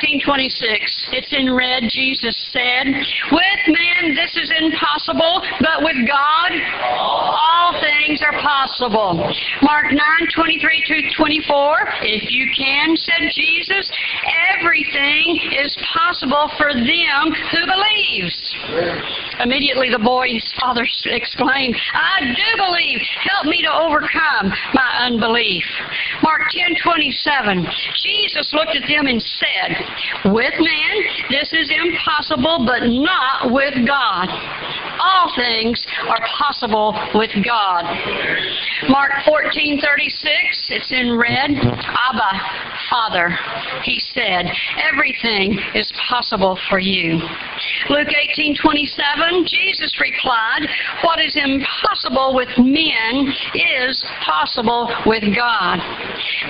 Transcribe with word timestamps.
19:26. 0.00 1.08
It's 1.12 1.32
in 1.32 1.52
red. 1.52 1.84
Jesus 1.88 2.36
said, 2.52 2.86
"With 3.30 3.62
man 3.68 4.14
this 4.14 4.36
is 4.36 4.50
impossible, 4.50 5.44
but 5.60 5.82
with 5.82 6.06
God 6.06 6.52
all 6.82 7.80
things 7.80 8.22
are 8.22 8.38
possible." 8.40 9.34
Mark 9.62 9.86
9:23 9.92 10.82
to 10.86 11.10
24. 11.16 11.92
If 12.02 12.30
you 12.30 12.50
can, 12.56 12.96
said 12.96 13.30
Jesus, 13.30 13.90
everything 14.54 15.52
is 15.52 15.76
possible 15.94 16.50
for 16.56 16.72
them 16.72 17.32
who 17.50 17.66
believes. 17.66 18.56
Immediately 19.40 19.90
the 19.90 19.98
boy's 19.98 20.52
father 20.60 20.86
exclaimed, 21.04 21.76
I 21.94 22.20
do 22.20 22.56
believe. 22.56 23.00
Help 23.30 23.46
me 23.46 23.62
to 23.62 23.72
overcome 23.72 24.52
my 24.74 25.06
unbelief. 25.06 25.64
Mark 26.22 26.42
10:27. 26.50 27.66
Jesus 28.02 28.52
looked 28.52 28.76
at 28.76 28.86
them 28.88 29.06
and 29.06 29.22
said, 29.22 29.81
With 30.24 30.54
man 30.58 30.94
this 31.30 31.52
is 31.52 31.70
impossible, 31.70 32.64
but 32.66 32.86
not 32.86 33.52
with 33.52 33.74
God. 33.86 34.28
All 35.00 35.32
things 35.34 35.84
are 36.08 36.20
possible 36.38 36.92
with 37.14 37.30
God. 37.44 37.84
Mark 38.88 39.12
14:36. 39.24 40.70
It's 40.70 40.92
in 40.92 41.16
red. 41.16 41.50
Abba, 41.50 42.30
Father, 42.92 43.30
he 43.84 43.98
said, 43.98 44.44
everything 44.92 45.58
is 45.74 45.90
possible 46.10 46.58
for 46.68 46.78
you. 46.78 47.20
Luke 47.88 48.08
18:27, 48.08 49.46
Jesus 49.46 49.98
replied, 49.98 50.68
"What 51.00 51.18
is 51.18 51.34
impossible 51.36 52.34
with 52.34 52.50
men 52.58 53.34
is 53.54 54.04
possible 54.20 54.94
with 55.06 55.24
God." 55.34 55.80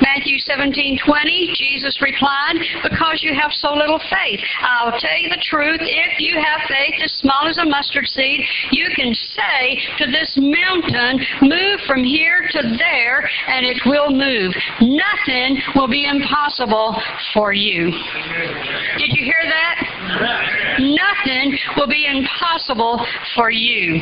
Matthew 0.01 0.39
17:20, 0.39 1.53
Jesus 1.55 2.03
replied, 2.03 2.59
"Because 2.83 3.23
you 3.23 3.35
have 3.35 3.53
so 3.53 3.73
little 3.75 4.01
faith. 4.01 4.41
I'll 4.63 4.99
tell 4.99 5.17
you 5.17 5.29
the 5.29 5.43
truth, 5.43 5.81
if 5.81 6.21
you 6.21 6.41
have 6.41 6.63
faith 6.63 7.01
as 7.03 7.13
small 7.13 7.47
as 7.47 7.59
a 7.59 7.65
mustard 7.65 8.09
seed, 8.09 8.45
you 8.73 8.91
can 8.91 9.15
say 9.15 9.81
to 9.99 10.07
this 10.07 10.37
mountain, 10.37 11.25
move 11.43 11.81
from 11.83 12.03
here 12.03 12.49
to 12.51 12.63
there, 12.77 13.31
and 13.47 13.65
it 13.65 13.85
will 13.87 14.11
move. 14.11 14.57
Nothing 14.81 15.63
will 15.77 15.89
be 15.89 16.05
impossible 16.05 16.32
for 17.35 17.53
you." 17.53 17.91
Did 18.99 19.11
you 19.13 19.25
hear 19.25 19.43
that? 19.45 20.79
Nothing 20.79 21.59
will 21.77 21.87
be 21.87 22.07
impossible 22.07 23.05
for 23.35 23.51
you. 23.51 24.01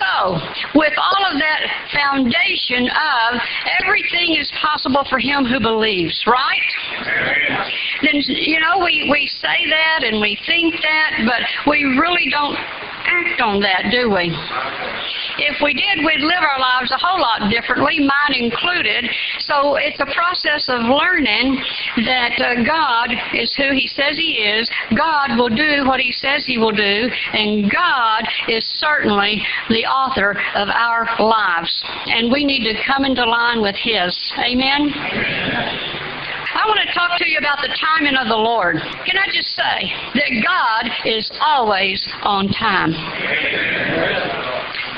So, 0.00 0.38
with 0.74 0.92
all 0.96 1.24
of 1.32 1.38
that 1.38 1.60
foundation 1.92 2.88
of 2.88 3.40
everything 3.80 4.36
is 4.40 4.50
possible 4.60 5.04
for 5.08 5.18
him 5.18 5.44
who 5.44 5.60
believes, 5.60 6.24
right? 6.26 6.70
Then, 8.02 8.20
you 8.26 8.60
know, 8.60 8.78
we, 8.78 9.08
we 9.10 9.26
say 9.40 9.68
that 9.68 10.04
and 10.04 10.20
we 10.20 10.38
think 10.46 10.74
that, 10.82 11.20
but 11.26 11.70
we 11.70 11.84
really 11.84 12.28
don't 12.30 12.56
act 13.10 13.40
on 13.40 13.60
that, 13.60 13.90
do 13.90 14.10
we? 14.10 14.30
If 15.38 15.56
we 15.62 15.72
did, 15.74 16.04
we'd 16.04 16.20
live 16.20 16.42
our 16.42 16.60
lives 16.60 16.92
a 16.92 16.98
whole 16.98 17.20
lot 17.20 17.50
differently, 17.50 18.00
mine 18.00 18.34
included. 18.34 19.08
So 19.38 19.76
it's 19.76 20.00
a 20.00 20.06
process 20.14 20.68
of 20.68 20.82
learning 20.84 21.56
that 22.04 22.36
uh, 22.38 22.62
God 22.64 23.10
is 23.34 23.54
who 23.56 23.72
He 23.72 23.86
says 23.86 24.16
He 24.16 24.44
is. 24.44 24.70
God 24.96 25.38
will 25.38 25.48
do 25.48 25.86
what 25.86 26.00
He 26.00 26.12
says 26.12 26.44
He 26.46 26.58
will 26.58 26.72
do, 26.74 27.08
and 27.32 27.70
God 27.70 28.24
is 28.48 28.64
certainly 28.78 29.42
the 29.68 29.86
author 29.86 30.36
of 30.54 30.68
our 30.68 31.08
lives. 31.18 31.84
And 32.06 32.30
we 32.30 32.44
need 32.44 32.64
to 32.64 32.74
come 32.86 33.04
into 33.04 33.24
line 33.24 33.62
with 33.62 33.76
His. 33.76 34.32
Amen? 34.38 36.09
I 36.60 36.66
want 36.68 36.78
to 36.86 36.92
talk 36.92 37.16
to 37.16 37.26
you 37.26 37.38
about 37.38 37.56
the 37.62 37.72
timing 37.80 38.16
of 38.20 38.28
the 38.28 38.36
Lord. 38.36 38.76
Can 38.76 39.16
I 39.16 39.24
just 39.32 39.48
say 39.56 39.88
that 40.12 40.28
God 40.44 40.92
is 41.08 41.30
always 41.40 41.96
on 42.20 42.48
time? 42.48 42.92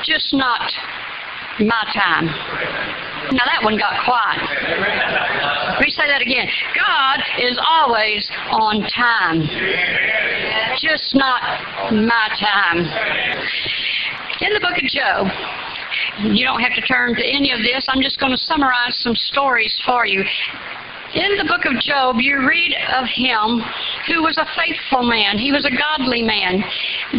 Just 0.02 0.34
not 0.34 0.66
my 1.60 1.86
time. 1.94 2.26
Now 3.30 3.46
that 3.46 3.62
one 3.62 3.78
got 3.78 3.94
quiet. 4.02 4.42
Let 5.78 5.86
me 5.86 5.90
say 5.90 6.02
that 6.10 6.20
again. 6.20 6.50
God 6.74 7.22
is 7.38 7.54
always 7.62 8.28
on 8.50 8.82
time. 8.90 9.46
Just 10.82 11.14
not 11.14 11.42
my 11.94 12.26
time. 12.42 12.78
In 14.40 14.52
the 14.52 14.58
book 14.58 14.74
of 14.74 14.86
Job, 14.90 15.30
you 16.34 16.44
don't 16.44 16.60
have 16.60 16.74
to 16.74 16.82
turn 16.82 17.14
to 17.14 17.22
any 17.22 17.52
of 17.52 17.60
this. 17.62 17.86
I'm 17.88 18.02
just 18.02 18.18
going 18.18 18.32
to 18.32 18.38
summarize 18.38 18.98
some 18.98 19.14
stories 19.14 19.80
for 19.86 20.04
you. 20.06 20.24
In 21.14 21.36
the 21.36 21.44
book 21.44 21.66
of 21.66 21.78
Job, 21.78 22.16
you 22.20 22.48
read 22.48 22.74
of 22.96 23.04
him 23.04 23.60
who 24.06 24.22
was 24.22 24.38
a 24.38 24.48
faithful 24.56 25.02
man. 25.02 25.36
He 25.36 25.52
was 25.52 25.66
a 25.66 25.76
godly 25.76 26.22
man. 26.22 26.64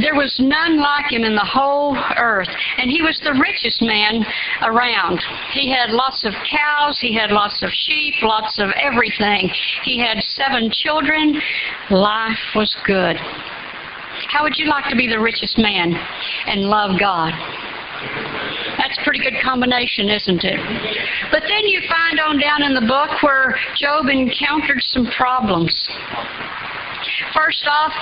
There 0.02 0.16
was 0.16 0.36
none 0.40 0.80
like 0.80 1.12
him 1.12 1.24
in 1.24 1.36
the 1.36 1.46
whole 1.46 1.96
earth. 2.18 2.50
And 2.80 2.90
he 2.90 3.04
was 3.04 3.22
the 3.24 3.38
richest 3.40 3.84
man 3.84 4.26
around. 4.64 5.22
He 5.52 5.70
had 5.70 5.92
lots 5.92 6.26
of 6.26 6.34
cows, 6.50 6.98
he 7.00 7.14
had 7.14 7.30
lots 7.30 7.62
of 7.62 7.70
sheep, 7.70 8.16
lots 8.24 8.58
of 8.58 8.72
everything. 8.82 9.52
He 9.84 10.00
had 10.00 10.24
seven 10.24 10.72
children. 10.72 11.40
Life 11.92 12.56
was 12.56 12.76
good. 12.88 13.18
How 14.30 14.42
would 14.42 14.58
you 14.58 14.66
like 14.66 14.90
to 14.90 14.96
be 14.96 15.08
the 15.08 15.20
richest 15.20 15.60
man 15.60 15.94
and 16.48 16.64
love 16.64 17.00
God? 17.00 17.34
That's 18.94 19.08
a 19.08 19.10
pretty 19.10 19.24
good 19.24 19.42
combination, 19.42 20.08
isn't 20.08 20.44
it? 20.44 20.60
But 21.32 21.42
then 21.48 21.66
you 21.66 21.82
find 21.90 22.20
on 22.20 22.40
down 22.40 22.62
in 22.62 22.76
the 22.76 22.86
book 22.86 23.24
where 23.24 23.56
Job 23.76 24.06
encountered 24.06 24.84
some 24.84 25.10
problems. 25.18 25.74
First 27.34 27.68
off, 27.68 27.94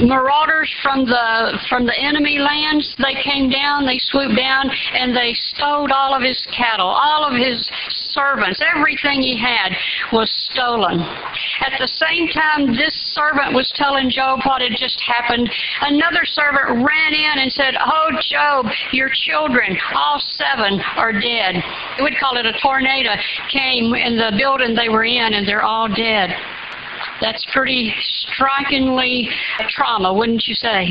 marauders 0.00 0.72
from 0.82 1.04
the 1.04 1.58
from 1.68 1.86
the 1.86 1.98
enemy 1.98 2.38
lands, 2.38 2.94
they 2.98 3.14
came 3.22 3.50
down, 3.50 3.86
they 3.86 3.98
swooped 3.98 4.36
down, 4.36 4.70
and 4.94 5.14
they 5.16 5.32
stole 5.34 5.92
all 5.92 6.14
of 6.14 6.22
his 6.22 6.46
cattle, 6.56 6.88
all 6.88 7.24
of 7.24 7.34
his 7.34 7.70
servants, 8.12 8.62
everything 8.74 9.22
he 9.22 9.38
had 9.38 9.72
was 10.12 10.30
stolen. 10.50 11.00
At 11.60 11.78
the 11.78 11.88
same 11.88 12.28
time, 12.28 12.74
this 12.74 12.94
servant 13.14 13.54
was 13.54 13.70
telling 13.74 14.10
Job 14.10 14.40
what 14.44 14.62
had 14.62 14.72
just 14.76 15.00
happened. 15.06 15.48
Another 15.82 16.24
servant 16.24 16.84
ran 16.84 17.14
in 17.14 17.38
and 17.38 17.52
said, 17.52 17.74
Oh, 17.78 18.10
Job, 18.30 18.66
your 18.92 19.10
children, 19.26 19.76
all 19.94 20.20
seven, 20.34 20.80
are 20.96 21.12
dead. 21.12 21.62
We 21.98 22.04
would 22.04 22.18
call 22.18 22.36
it 22.36 22.46
a 22.46 22.52
tornado, 22.60 23.10
came 23.50 23.94
in 23.94 24.16
the 24.16 24.32
building 24.38 24.74
they 24.74 24.88
were 24.88 25.04
in, 25.04 25.34
and 25.34 25.46
they're 25.46 25.62
all 25.62 25.88
dead. 25.88 26.30
That's 27.20 27.44
pretty 27.52 27.92
strikingly 28.00 29.28
trauma, 29.68 30.12
wouldn't 30.12 30.46
you 30.46 30.54
say? 30.54 30.88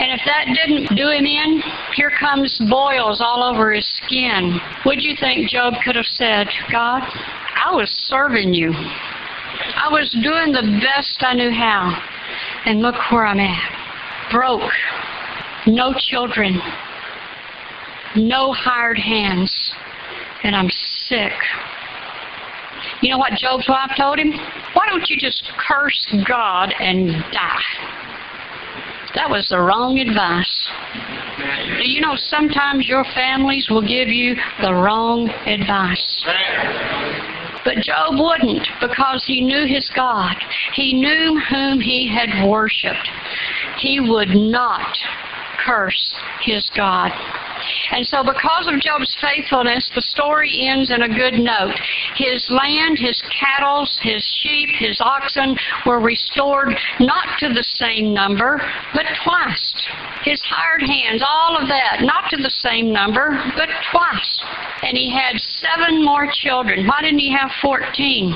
And 0.00 0.12
if 0.12 0.20
that 0.26 0.46
didn't 0.54 0.96
do 0.96 1.08
him 1.08 1.26
in, 1.26 1.62
here 1.94 2.12
comes 2.18 2.60
boils 2.70 3.20
all 3.20 3.42
over 3.42 3.72
his 3.72 3.86
skin. 4.04 4.58
Would 4.86 5.02
you 5.02 5.14
think 5.18 5.50
Job 5.50 5.74
could 5.84 5.96
have 5.96 6.06
said, 6.06 6.46
God, 6.70 7.02
I 7.02 7.74
was 7.74 7.90
serving 8.08 8.54
you. 8.54 8.72
I 8.72 9.88
was 9.90 10.10
doing 10.22 10.52
the 10.52 10.80
best 10.82 11.22
I 11.22 11.34
knew 11.34 11.50
how. 11.50 12.02
And 12.64 12.80
look 12.80 12.94
where 13.10 13.26
I'm 13.26 13.40
at. 13.40 14.30
Broke. 14.32 14.72
No 15.66 15.94
children. 15.98 16.58
No 18.16 18.52
hired 18.52 18.98
hands. 18.98 19.74
And 20.44 20.56
I'm 20.56 20.70
sick. 20.70 21.32
You 23.02 23.10
know 23.10 23.18
what 23.18 23.32
Job's 23.32 23.66
wife 23.68 23.92
told 23.96 24.18
him? 24.18 24.32
Why 24.74 24.86
don't 24.88 25.08
you 25.08 25.16
just 25.18 25.50
curse 25.56 26.14
God 26.28 26.74
and 26.78 27.08
die? 27.32 28.00
That 29.14 29.30
was 29.30 29.48
the 29.48 29.58
wrong 29.58 29.98
advice. 29.98 30.70
Do 31.80 31.88
you 31.88 32.00
know 32.00 32.14
sometimes 32.14 32.86
your 32.86 33.04
families 33.14 33.68
will 33.70 33.82
give 33.82 34.08
you 34.08 34.36
the 34.60 34.74
wrong 34.74 35.28
advice? 35.46 36.24
But 37.64 37.76
Job 37.82 38.14
wouldn't 38.18 38.68
because 38.80 39.24
he 39.26 39.40
knew 39.40 39.66
his 39.66 39.90
God. 39.96 40.36
He 40.74 40.92
knew 40.92 41.40
whom 41.50 41.80
he 41.80 42.08
had 42.08 42.48
worshiped. 42.48 43.08
He 43.78 44.00
would 44.00 44.30
not 44.30 44.96
curse 45.64 46.20
his 46.42 46.70
God. 46.76 47.10
And 47.92 48.06
so, 48.06 48.22
because 48.22 48.70
of 48.72 48.80
Job's 48.80 49.16
faithfulness, 49.20 49.90
the 49.94 50.00
story 50.00 50.66
ends 50.68 50.90
in 50.90 51.02
a 51.02 51.08
good 51.08 51.34
note. 51.34 51.74
His 52.16 52.46
land, 52.50 52.98
his 52.98 53.20
cattle, 53.28 53.86
his 54.02 54.24
sheep, 54.42 54.68
his 54.78 55.00
oxen 55.00 55.56
were 55.84 56.00
restored 56.00 56.72
not 57.00 57.26
to 57.40 57.48
the 57.48 57.62
same 57.62 58.14
number, 58.14 58.60
but 58.94 59.06
twice. 59.24 59.88
His 60.22 60.42
hired 60.48 60.82
hands, 60.82 61.22
all 61.26 61.58
of 61.60 61.68
that, 61.68 61.98
not 62.00 62.30
to 62.30 62.36
the 62.36 62.50
same 62.50 62.92
number, 62.92 63.30
but 63.56 63.68
twice. 63.90 64.44
And 64.82 64.96
he 64.96 65.10
had 65.10 65.38
seven 65.38 66.04
more 66.04 66.28
children. 66.32 66.86
Why 66.86 67.02
didn't 67.02 67.18
he 67.18 67.34
have 67.36 67.50
14? 67.60 68.34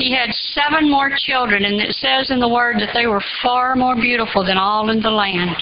He 0.00 0.14
had 0.14 0.32
seven 0.32 0.90
more 0.90 1.10
children, 1.14 1.64
and 1.64 1.80
it 1.80 1.92
says 1.92 2.30
in 2.30 2.40
the 2.40 2.48
Word 2.48 2.76
that 2.80 2.90
they 2.94 3.06
were 3.06 3.22
far 3.42 3.76
more 3.76 3.94
beautiful 3.94 4.44
than 4.44 4.56
all 4.56 4.88
in 4.90 5.00
the 5.00 5.10
land. 5.10 5.56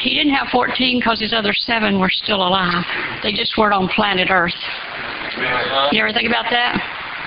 He 0.00 0.14
didn't 0.14 0.34
have 0.34 0.48
14 0.48 0.98
because 0.98 1.20
his 1.20 1.32
other 1.32 1.52
seven 1.54 1.98
were 1.98 2.10
still 2.10 2.46
alive. 2.46 2.84
They 3.22 3.32
just 3.32 3.58
weren't 3.58 3.74
on 3.74 3.88
planet 3.88 4.28
Earth. 4.30 4.54
You 5.90 6.02
ever 6.02 6.12
think 6.12 6.28
about 6.28 6.46
that? 6.50 6.78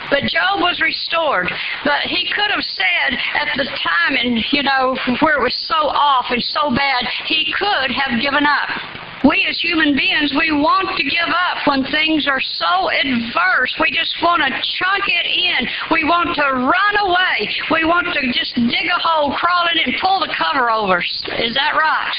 But 0.10 0.24
Job 0.24 0.62
was 0.62 0.80
restored. 0.82 1.52
But 1.84 2.02
he 2.04 2.30
could 2.36 2.52
have 2.52 2.64
said 2.64 3.18
at 3.36 3.50
the 3.58 3.66
time, 3.66 4.16
and 4.16 4.40
you 4.52 4.64
know, 4.64 4.96
where 5.20 5.38
it 5.38 5.44
was 5.44 5.56
so 5.68 5.76
off 5.76 6.26
and 6.30 6.42
so 6.44 6.70
bad, 6.70 7.06
he 7.26 7.54
could 7.58 7.92
have 7.92 8.22
given 8.22 8.46
up. 8.46 9.05
We 9.26 9.48
as 9.50 9.58
human 9.60 9.96
beings, 9.96 10.34
we 10.38 10.52
want 10.52 10.96
to 10.98 11.04
give 11.04 11.30
up 11.34 11.58
when 11.66 11.84
things 11.90 12.28
are 12.30 12.42
so 12.42 12.92
adverse. 12.94 13.74
We 13.82 13.90
just 13.90 14.14
want 14.22 14.46
to 14.46 14.50
chunk 14.54 15.04
it 15.10 15.26
in. 15.26 15.66
We 15.90 16.04
want 16.06 16.30
to 16.38 16.46
run 16.54 16.96
away. 17.02 17.50
We 17.72 17.86
want 17.86 18.06
to 18.14 18.22
just 18.30 18.54
dig 18.54 18.86
a 18.86 19.00
hole, 19.02 19.34
crawl 19.34 19.66
in 19.74 19.82
and 19.82 19.98
pull 20.00 20.20
the 20.20 20.30
cover 20.38 20.70
over. 20.70 21.02
Is 21.02 21.54
that 21.58 21.74
right? 21.74 22.14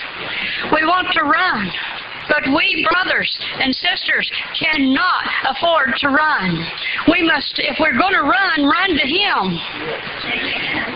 We 0.75 0.83
want 0.83 1.07
to 1.15 1.23
run. 1.23 1.71
But 2.29 2.43
we 2.49 2.87
brothers 2.91 3.39
and 3.61 3.75
sisters 3.75 4.31
cannot 4.59 5.25
afford 5.49 5.95
to 5.99 6.09
run. 6.09 6.67
We 7.11 7.23
must, 7.23 7.59
if 7.59 7.79
we're 7.81 7.97
going 7.97 8.15
to 8.15 8.23
run, 8.23 8.67
run 8.67 8.91
to 8.91 9.07
Him. 9.07 9.59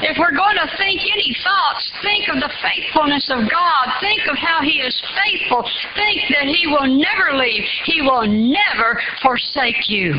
If 0.02 0.18
we're 0.18 0.34
going 0.34 0.56
to 0.56 0.68
think 0.76 1.00
any 1.00 1.36
thoughts, 1.44 1.90
think 2.02 2.28
of 2.28 2.40
the 2.40 2.50
faithfulness 2.62 3.30
of 3.30 3.48
God. 3.50 3.84
Think 4.00 4.22
of 4.28 4.36
how 4.36 4.60
He 4.62 4.80
is 4.80 5.00
faithful. 5.24 5.62
Think 5.94 6.22
that 6.30 6.46
He 6.46 6.66
will 6.66 6.86
never 6.86 7.36
leave. 7.36 7.64
He 7.84 8.02
will 8.02 8.26
never 8.26 9.00
forsake 9.22 9.88
you. 9.88 10.14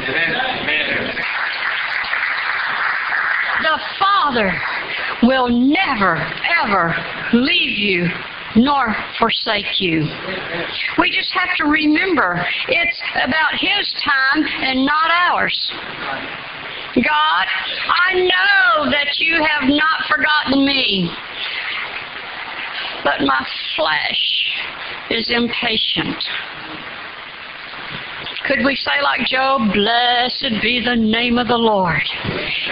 The 3.62 3.80
Father 4.00 4.52
will 5.24 5.50
never, 5.50 6.18
ever 6.64 6.96
leave 7.34 7.78
you 7.78 8.10
nor 8.56 8.96
forsake 9.20 9.80
you. 9.80 10.02
We 10.98 11.10
just 11.10 11.32
have 11.34 11.56
to 11.58 11.66
remember 11.66 12.46
it's 12.68 13.02
about 13.24 13.54
His 13.54 13.94
time 14.04 14.46
and 14.62 14.86
not 14.86 15.12
ours. 15.12 15.74
God, 16.96 17.46
I 18.10 18.14
know 18.14 18.92
that 18.92 19.18
you 19.18 19.42
have 19.42 19.70
not 19.70 20.06
forgotten 20.10 20.66
me, 20.66 21.10
but 23.04 23.22
my 23.22 23.46
flesh 23.76 24.42
is 25.10 25.30
impatient. 25.30 26.22
Could 28.48 28.66
we 28.66 28.76
say 28.76 29.02
like 29.04 29.28
Job, 29.28 29.72
Blessed 29.74 30.62
be 30.62 30.82
the 30.84 30.96
name 30.96 31.38
of 31.38 31.48
the 31.48 31.58
Lord. 31.58 32.02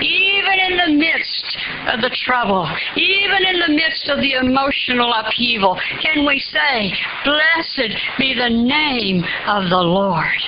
Even 0.02 0.58
in 0.66 0.78
the 0.78 0.98
midst 0.98 1.58
of 1.88 2.02
the 2.02 2.10
trouble, 2.26 2.68
even 2.96 3.46
in 3.46 3.60
the 3.60 3.74
midst 3.74 4.10
of 4.10 4.20
the 4.20 4.34
emotional 4.34 5.14
upheaval, 5.14 5.80
can 6.02 6.26
we 6.26 6.40
say, 6.40 6.92
Blessed 7.24 7.94
be 8.18 8.34
the 8.34 8.50
name 8.50 9.24
of 9.46 9.70
the 9.70 9.78
Lord. 9.78 10.40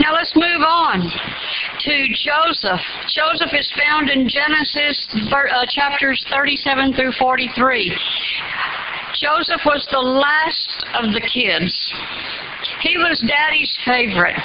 Now 0.00 0.14
let's 0.14 0.32
move 0.36 0.62
on 0.62 1.02
to 1.80 2.06
Joseph. 2.14 2.80
Joseph 3.14 3.52
is 3.52 3.72
found 3.76 4.10
in 4.10 4.28
Genesis 4.28 5.06
uh, 5.32 5.66
chapters 5.70 6.24
37 6.30 6.94
through 6.94 7.12
43. 7.18 7.98
Joseph 9.14 9.60
was 9.66 9.86
the 9.90 9.98
last 9.98 10.86
of 10.94 11.12
the 11.12 11.20
kids. 11.20 11.94
He 12.82 12.98
was 12.98 13.24
Daddy's 13.26 13.78
favorite. 13.84 14.36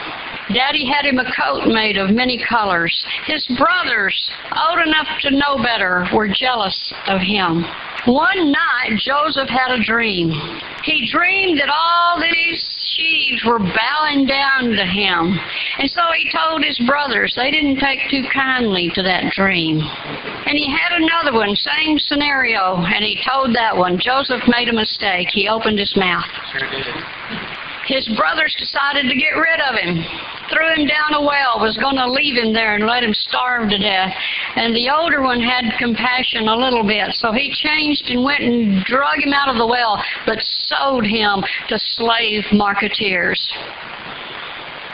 Daddy 0.54 0.86
had 0.86 1.06
him 1.06 1.18
a 1.18 1.26
coat 1.36 1.68
made 1.68 1.98
of 1.98 2.12
many 2.12 2.44
colors. 2.48 2.94
His 3.26 3.46
brothers, 3.58 4.32
old 4.56 4.80
enough 4.86 5.08
to 5.22 5.32
know 5.32 5.58
better, 5.58 6.08
were 6.14 6.30
jealous 6.30 6.94
of 7.08 7.20
him. 7.20 7.66
One 8.06 8.52
night, 8.52 8.96
Joseph 9.00 9.50
had 9.50 9.74
a 9.74 9.84
dream. 9.84 10.32
He 10.84 11.10
dreamed 11.12 11.60
that 11.60 11.68
all 11.68 12.22
these 12.22 12.64
sheaves 12.96 13.44
were 13.44 13.60
bowing 13.60 14.26
down 14.26 14.70
to 14.70 14.86
him. 14.86 15.38
And 15.80 15.90
so 15.90 16.02
he 16.16 16.32
told 16.32 16.64
his 16.64 16.80
brothers. 16.88 17.34
They 17.36 17.52
didn't 17.52 17.80
take 17.80 18.00
too 18.10 18.24
kindly 18.32 18.92
to 18.94 19.02
that 19.02 19.34
dream. 19.34 19.82
And 19.82 20.56
he 20.56 20.72
had 20.72 20.96
another 20.96 21.34
one, 21.34 21.56
same 21.56 22.00
scenario, 22.00 22.78
and 22.78 23.04
he 23.04 23.20
told 23.28 23.54
that 23.56 23.76
one. 23.76 24.00
Joseph 24.00 24.44
made 24.48 24.70
a 24.70 24.74
mistake. 24.74 25.28
He 25.34 25.50
opened 25.50 25.80
his 25.80 25.94
mouth 25.98 26.30
his 27.88 28.08
brothers 28.18 28.56
decided 28.60 29.10
to 29.10 29.16
get 29.16 29.36
rid 29.40 29.60
of 29.64 29.76
him. 29.76 30.04
Threw 30.52 30.68
him 30.76 30.88
down 30.88 31.16
a 31.16 31.22
well, 31.22 31.60
was 31.60 31.78
going 31.78 31.96
to 31.96 32.12
leave 32.12 32.36
him 32.36 32.54
there 32.54 32.76
and 32.76 32.86
let 32.86 33.04
him 33.04 33.14
starve 33.14 33.70
to 33.70 33.78
death. 33.78 34.14
And 34.56 34.76
the 34.76 34.90
older 34.90 35.22
one 35.22 35.40
had 35.40 35.66
compassion 35.80 36.48
a 36.48 36.56
little 36.56 36.84
bit, 36.84 37.12
so 37.14 37.32
he 37.32 37.52
changed 37.52 38.04
and 38.08 38.24
went 38.24 38.44
and 38.44 38.84
drug 38.86 39.20
him 39.20 39.34
out 39.34 39.50
of 39.50 39.58
the 39.58 39.68
well, 39.68 40.02
but 40.26 40.40
sold 40.42 41.06
him 41.06 41.44
to 41.70 41.80
slave 41.80 42.44
marketeers. 42.52 43.40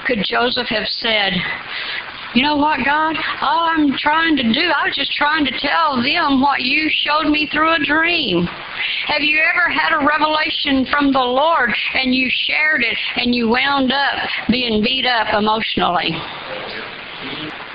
Could 0.06 0.24
Joseph 0.24 0.68
have 0.68 0.86
said, 0.86 1.34
you 2.34 2.42
know 2.42 2.56
what, 2.56 2.80
God? 2.84 3.16
All 3.42 3.70
I'm 3.70 3.96
trying 3.98 4.36
to 4.38 4.44
do, 4.44 4.72
I 4.72 4.88
was 4.88 4.96
just 4.96 5.14
trying 5.14 5.46
to 5.46 5.52
tell 5.60 6.02
them 6.02 6.42
what 6.42 6.62
you 6.62 6.90
showed 6.90 7.30
me 7.30 7.48
through 7.52 7.76
a 7.76 7.86
dream. 7.86 8.46
Have 9.08 9.22
you 9.22 9.40
ever 9.54 9.70
had 9.70 9.94
a 9.94 10.06
revelation 10.06 10.86
from 10.92 11.14
the 11.14 11.20
Lord 11.20 11.72
and 11.94 12.14
you 12.16 12.30
shared 12.48 12.84
it 12.84 12.98
and 13.18 13.36
you 13.36 13.50
wound 13.50 13.92
up 13.92 14.30
being 14.50 14.82
beat 14.82 15.06
up 15.06 15.34
emotionally? 15.34 16.12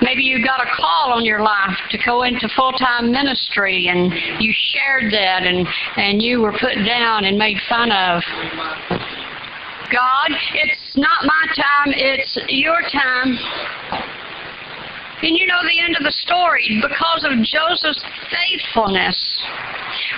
Maybe 0.01 0.23
you 0.23 0.43
got 0.43 0.61
a 0.61 0.69
call 0.75 1.13
on 1.13 1.23
your 1.23 1.41
life 1.41 1.77
to 1.91 1.97
go 2.05 2.23
into 2.23 2.47
full-time 2.55 3.11
ministry 3.11 3.87
and 3.87 4.11
you 4.41 4.53
shared 4.73 5.11
that 5.11 5.43
and, 5.43 5.67
and 5.97 6.21
you 6.21 6.41
were 6.41 6.53
put 6.53 6.75
down 6.85 7.25
and 7.25 7.37
made 7.37 7.57
fun 7.69 7.91
of. 7.91 8.21
God, 9.91 10.29
it's 10.53 10.95
not 10.95 11.25
my 11.25 11.45
time, 11.55 11.93
it's 11.95 12.37
your 12.49 12.81
time. 12.91 14.18
And 15.21 15.35
you 15.35 15.45
know 15.47 15.61
the 15.63 15.79
end 15.83 15.97
of 15.97 16.03
the 16.03 16.11
story. 16.11 16.79
Because 16.81 17.27
of 17.29 17.43
Joseph's 17.43 18.03
faithfulness, 18.31 19.17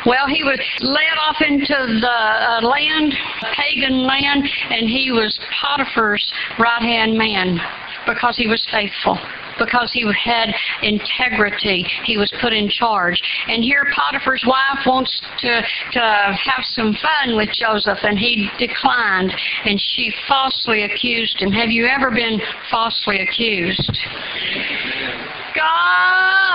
well, 0.05 0.27
he 0.27 0.43
was 0.43 0.59
led 0.81 1.17
off 1.27 1.37
into 1.41 1.99
the 1.99 2.07
uh, 2.07 2.61
land, 2.61 3.13
pagan 3.55 4.03
land, 4.05 4.47
and 4.69 4.87
he 4.87 5.11
was 5.11 5.39
Potiphar's 5.61 6.31
right 6.59 6.81
hand 6.81 7.17
man 7.17 7.59
because 8.05 8.37
he 8.37 8.47
was 8.47 8.65
faithful 8.71 9.17
because 9.59 9.91
he 9.93 10.09
had 10.23 10.49
integrity. 10.81 11.85
He 12.05 12.17
was 12.17 12.33
put 12.41 12.53
in 12.53 12.69
charge. 12.69 13.21
And 13.47 13.63
here 13.63 13.85
Potiphar's 13.93 14.43
wife 14.47 14.85
wants 14.85 15.21
to, 15.39 15.61
to 15.91 15.99
have 15.99 16.63
some 16.63 16.95
fun 17.01 17.35
with 17.35 17.49
Joseph, 17.53 17.99
and 18.03 18.17
he 18.17 18.49
declined, 18.57 19.31
and 19.65 19.79
she 19.79 20.11
falsely 20.27 20.83
accused 20.83 21.41
him. 21.41 21.51
Have 21.51 21.69
you 21.69 21.85
ever 21.85 22.11
been 22.11 22.39
falsely 22.69 23.21
accused? 23.21 23.97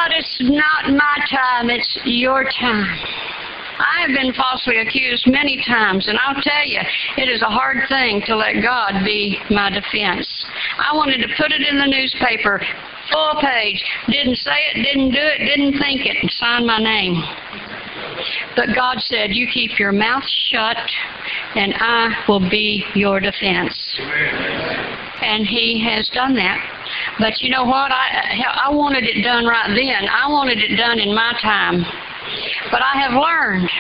God, 0.07 0.15
it's 0.17 0.39
not 0.41 0.95
my 0.95 1.17
time, 1.29 1.69
it's 1.69 1.99
your 2.05 2.45
time. 2.45 2.99
I 3.79 4.07
have 4.07 4.15
been 4.15 4.33
falsely 4.35 4.79
accused 4.79 5.27
many 5.27 5.63
times, 5.67 6.07
and 6.07 6.17
I'll 6.19 6.41
tell 6.43 6.65
you, 6.65 6.81
it 7.17 7.29
is 7.29 7.43
a 7.43 7.51
hard 7.51 7.79
thing 7.89 8.23
to 8.27 8.37
let 8.37 8.63
God 8.63 9.05
be 9.05 9.39
my 9.51 9.69
defense. 9.69 10.47
I 10.79 10.95
wanted 10.95 11.19
to 11.27 11.29
put 11.37 11.51
it 11.51 11.61
in 11.61 11.77
the 11.77 11.87
newspaper, 11.87 12.63
full 13.11 13.41
page. 13.43 13.83
Didn't 14.07 14.37
say 14.37 14.57
it, 14.75 14.83
didn't 14.85 15.11
do 15.11 15.21
it, 15.21 15.39
didn't 15.39 15.79
think 15.81 16.07
it, 16.07 16.17
and 16.21 16.31
sign 16.31 16.67
my 16.67 16.79
name. 16.79 17.21
But 18.55 18.77
God 18.77 18.99
said, 19.01 19.31
You 19.33 19.49
keep 19.53 19.79
your 19.79 19.93
mouth 19.93 20.25
shut, 20.51 20.77
and 21.57 21.75
I 21.79 22.25
will 22.29 22.49
be 22.49 22.85
your 22.95 23.19
defense. 23.19 24.01
And 25.21 25.47
He 25.47 25.85
has 25.85 26.09
done 26.15 26.37
that. 26.37 26.76
But 27.19 27.41
you 27.41 27.51
know 27.51 27.65
what? 27.65 27.93
I, 27.93 28.45
I 28.67 28.71
wanted 28.71 29.05
it 29.05 29.23
done 29.23 29.47
right 29.47 29.69
then. 29.69 30.09
I 30.09 30.29
wanted 30.29 30.59
it 30.59 30.77
done 30.77 30.99
in 30.99 31.15
my 31.15 31.33
time. 31.41 31.81
But 32.71 32.83
I 32.83 33.01
have 33.01 33.13
learned 33.13 33.71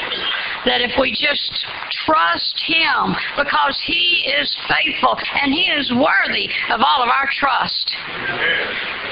that 0.64 0.80
if 0.80 0.92
we 1.00 1.10
just 1.10 1.66
trust 2.06 2.54
Him, 2.66 3.14
because 3.36 3.80
He 3.86 4.32
is 4.38 4.56
faithful 4.68 5.18
and 5.42 5.52
He 5.52 5.68
is 5.68 5.92
worthy 5.92 6.48
of 6.70 6.80
all 6.80 7.02
of 7.02 7.08
our 7.08 7.28
trust, 7.38 7.96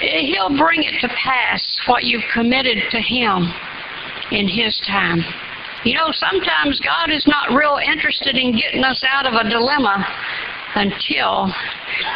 He'll 0.00 0.56
bring 0.56 0.82
it 0.84 1.00
to 1.00 1.08
pass 1.08 1.62
what 1.86 2.04
you've 2.04 2.24
committed 2.32 2.78
to 2.90 3.00
Him 3.00 3.52
in 4.30 4.48
His 4.48 4.80
time. 4.86 5.20
You 5.84 5.94
know, 5.94 6.08
sometimes 6.12 6.80
God 6.80 7.10
is 7.10 7.26
not 7.26 7.54
real 7.54 7.78
interested 7.84 8.36
in 8.36 8.56
getting 8.56 8.84
us 8.84 9.04
out 9.06 9.26
of 9.26 9.34
a 9.34 9.48
dilemma 9.48 10.00
until 10.74 11.52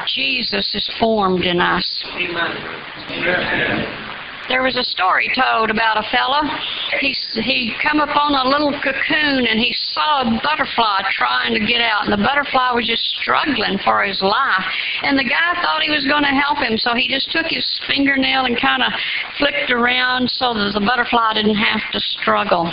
Jesus 0.06 0.74
is 0.74 0.90
formed 0.98 1.44
in 1.44 1.60
us. 1.60 2.04
There 4.48 4.62
was 4.62 4.76
a 4.76 4.82
story 4.82 5.30
told 5.36 5.70
about 5.70 5.98
a 5.98 6.08
fella. 6.10 6.40
He 7.00 7.12
he 7.42 7.76
come 7.82 8.00
upon 8.00 8.32
a 8.32 8.48
little 8.48 8.72
cocoon 8.80 9.44
and 9.44 9.60
he 9.60 9.74
saw 9.74 10.22
a 10.22 10.40
butterfly 10.42 11.02
trying 11.12 11.52
to 11.52 11.60
get 11.60 11.82
out, 11.82 12.08
and 12.08 12.12
the 12.12 12.24
butterfly 12.24 12.72
was 12.72 12.88
just 12.88 13.04
struggling 13.20 13.76
for 13.84 14.02
his 14.02 14.22
life. 14.22 14.64
And 15.02 15.18
the 15.18 15.24
guy 15.24 15.52
thought 15.60 15.82
he 15.82 15.90
was 15.90 16.06
going 16.06 16.24
to 16.24 16.32
help 16.32 16.58
him, 16.58 16.78
so 16.78 16.94
he 16.94 17.08
just 17.08 17.30
took 17.30 17.46
his 17.46 17.66
fingernail 17.86 18.46
and 18.46 18.58
kind 18.58 18.82
of 18.82 18.90
flicked 19.36 19.70
around 19.70 20.30
so 20.30 20.54
that 20.54 20.72
the 20.72 20.80
butterfly 20.80 21.34
didn't 21.34 21.56
have 21.56 21.84
to 21.92 22.00
struggle 22.00 22.72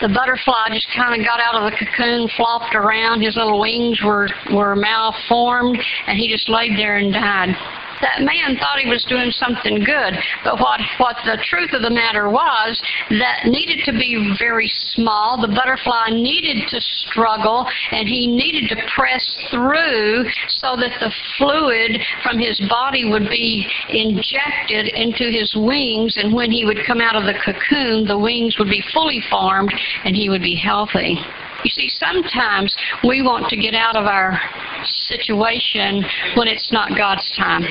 the 0.00 0.08
butterfly 0.08 0.68
just 0.72 0.88
kind 0.96 1.18
of 1.18 1.26
got 1.26 1.40
out 1.40 1.54
of 1.54 1.70
the 1.70 1.76
cocoon, 1.76 2.28
flopped 2.36 2.74
around. 2.74 3.20
His 3.20 3.36
little 3.36 3.60
wings 3.60 4.00
were, 4.04 4.28
were 4.52 4.74
malformed, 4.74 5.78
and 6.06 6.18
he 6.18 6.30
just 6.30 6.48
laid 6.48 6.72
there 6.76 6.96
and 6.96 7.12
died. 7.12 7.54
That 8.00 8.20
man 8.20 8.56
thought 8.58 8.78
he 8.78 8.88
was 8.88 9.04
doing 9.08 9.30
something 9.30 9.84
good, 9.84 10.14
but 10.44 10.58
what, 10.58 10.80
what 10.98 11.16
the 11.24 11.42
truth 11.44 11.72
of 11.72 11.82
the 11.82 11.90
matter 11.90 12.30
was, 12.30 12.80
that 13.10 13.46
needed 13.46 13.84
to 13.84 13.92
be 13.92 14.34
very 14.38 14.70
small. 14.94 15.40
The 15.40 15.48
butterfly 15.48 16.10
needed 16.10 16.68
to 16.68 16.80
struggle, 16.80 17.66
and 17.92 18.08
he 18.08 18.26
needed 18.26 18.68
to 18.70 18.82
press 18.94 19.24
through 19.50 20.24
so 20.48 20.76
that 20.76 20.98
the 21.00 21.12
fluid 21.36 22.00
from 22.22 22.38
his 22.38 22.60
body 22.68 23.04
would 23.10 23.28
be 23.28 23.66
injected 23.88 24.88
into 24.94 25.30
his 25.30 25.54
wings, 25.56 26.16
and 26.16 26.32
when 26.32 26.50
he 26.50 26.64
would 26.64 26.78
come 26.86 27.00
out 27.00 27.16
of 27.16 27.24
the 27.24 27.34
cocoon, 27.44 28.06
the 28.06 28.18
wings 28.18 28.56
would 28.58 28.70
be 28.70 28.82
fully 28.92 29.22
formed, 29.30 29.72
and 30.04 30.16
he 30.16 30.28
would 30.28 30.42
be 30.42 30.56
healthy. 30.56 31.18
You 31.64 31.70
see, 31.70 31.88
sometimes 31.88 32.74
we 33.04 33.22
want 33.22 33.48
to 33.48 33.56
get 33.56 33.74
out 33.74 33.96
of 33.96 34.06
our 34.06 34.38
situation 34.84 36.04
when 36.36 36.48
it's 36.48 36.72
not 36.72 36.96
God's 36.96 37.30
time. 37.36 37.62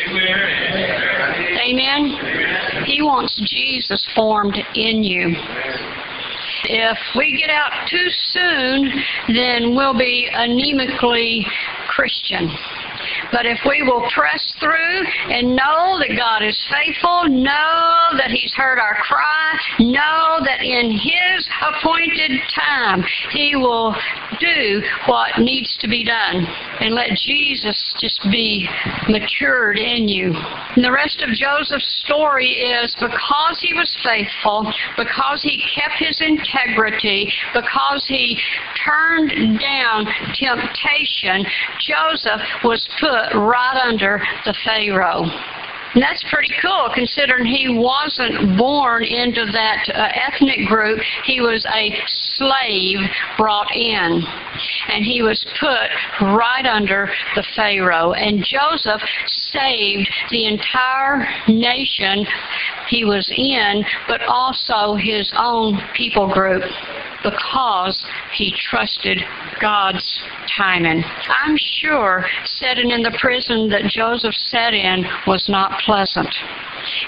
Amen? 1.59 2.85
He 2.85 3.01
wants 3.01 3.41
Jesus 3.45 4.07
formed 4.15 4.57
in 4.75 5.03
you. 5.03 5.35
If 6.65 6.97
we 7.15 7.37
get 7.39 7.49
out 7.49 7.87
too 7.89 8.07
soon, 8.09 8.91
then 9.33 9.75
we'll 9.75 9.97
be 9.97 10.29
anemically 10.33 11.43
Christian. 11.87 12.49
But 13.31 13.45
if 13.45 13.59
we 13.67 13.83
will 13.83 14.09
press 14.13 14.53
through 14.59 15.01
and 15.29 15.55
know 15.55 15.99
that 15.99 16.15
God 16.17 16.43
is 16.43 16.57
faithful, 16.71 17.29
know 17.29 17.97
that 18.17 18.31
He's 18.31 18.53
heard 18.55 18.79
our 18.79 18.95
cry, 18.95 19.57
know 19.79 20.39
that 20.43 20.61
in 20.61 20.91
His 20.91 21.49
appointed 21.61 22.31
time 22.55 23.03
He 23.31 23.55
will 23.55 23.95
do 24.39 24.81
what 25.07 25.39
needs 25.39 25.77
to 25.81 25.87
be 25.87 26.03
done. 26.03 26.45
And 26.79 26.95
let 26.95 27.09
Jesus 27.15 27.95
just 27.99 28.21
be 28.31 28.67
matured 29.07 29.77
in 29.77 30.07
you. 30.07 30.33
And 30.75 30.83
the 30.83 30.91
rest 30.91 31.21
of 31.21 31.35
Joseph's 31.35 32.03
story 32.05 32.47
is 32.47 32.95
because 32.99 33.59
he 33.61 33.73
was 33.73 33.89
faithful, 34.03 34.71
because 34.97 35.41
he 35.43 35.61
kept 35.75 35.99
his 35.99 36.21
integrity, 36.21 37.31
because 37.53 38.05
he 38.07 38.39
turned 38.85 39.59
down 39.59 40.05
temptation, 40.33 41.45
Joseph 41.79 42.41
was 42.63 42.87
put 42.99 43.08
right 43.09 43.81
under 43.83 44.21
the 44.45 44.55
Pharaoh. 44.65 45.25
And 45.93 46.03
that's 46.03 46.23
pretty 46.31 46.53
cool 46.61 46.91
considering 46.93 47.45
he 47.45 47.67
wasn't 47.67 48.57
born 48.57 49.03
into 49.03 49.45
that 49.51 49.89
uh, 49.89 50.09
ethnic 50.13 50.67
group. 50.67 50.99
He 51.25 51.41
was 51.41 51.65
a 51.73 51.91
slave 52.37 52.99
brought 53.37 53.75
in. 53.75 54.21
And 54.89 55.03
he 55.03 55.23
was 55.23 55.43
put 55.59 56.27
right 56.35 56.65
under 56.65 57.09
the 57.35 57.43
Pharaoh. 57.55 58.13
And 58.13 58.43
Joseph 58.43 59.01
saved 59.25 60.09
the 60.29 60.47
entire 60.47 61.27
nation 61.47 62.25
he 62.87 63.05
was 63.05 63.31
in, 63.35 63.83
but 64.07 64.21
also 64.23 64.95
his 64.95 65.33
own 65.37 65.79
people 65.95 66.31
group 66.31 66.63
because 67.23 68.05
he 68.33 68.53
trusted 68.69 69.19
God's 69.61 70.23
timing. 70.57 71.03
I'm 71.43 71.57
sure 71.57 72.25
sitting 72.45 72.91
in 72.91 73.01
the 73.01 73.17
prison 73.19 73.69
that 73.69 73.89
Joseph 73.89 74.33
sat 74.33 74.73
in 74.73 75.05
was 75.27 75.47
not 75.49 75.79
pleasant. 75.85 76.33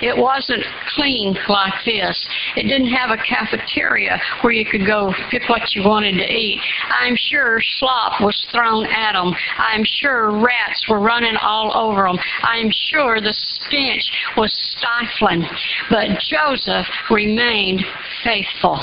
It 0.01 0.17
wasn't 0.17 0.63
clean 0.95 1.37
like 1.47 1.73
this. 1.85 2.29
It 2.55 2.63
didn't 2.63 2.87
have 2.87 3.09
a 3.11 3.17
cafeteria 3.17 4.19
where 4.41 4.53
you 4.53 4.65
could 4.65 4.85
go 4.85 5.13
pick 5.29 5.47
what 5.47 5.73
you 5.73 5.83
wanted 5.83 6.13
to 6.13 6.31
eat. 6.31 6.59
I'm 6.89 7.15
sure 7.15 7.59
slop 7.61 8.21
was 8.21 8.47
thrown 8.51 8.85
at 8.85 9.13
them. 9.13 9.33
I'm 9.57 9.83
sure 9.85 10.31
rats 10.31 10.85
were 10.89 10.99
running 10.99 11.37
all 11.37 11.71
over 11.75 12.03
them. 12.03 12.17
I'm 12.43 12.69
sure 12.71 13.21
the 13.21 13.33
stench 13.33 14.11
was 14.35 14.53
stifling. 14.77 15.45
But 15.89 16.19
Joseph 16.19 16.87
remained 17.09 17.81
faithful. 18.23 18.79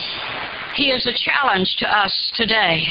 He 0.74 0.90
is 0.90 1.06
a 1.06 1.12
challenge 1.12 1.76
to 1.78 1.86
us 1.86 2.32
today 2.34 2.82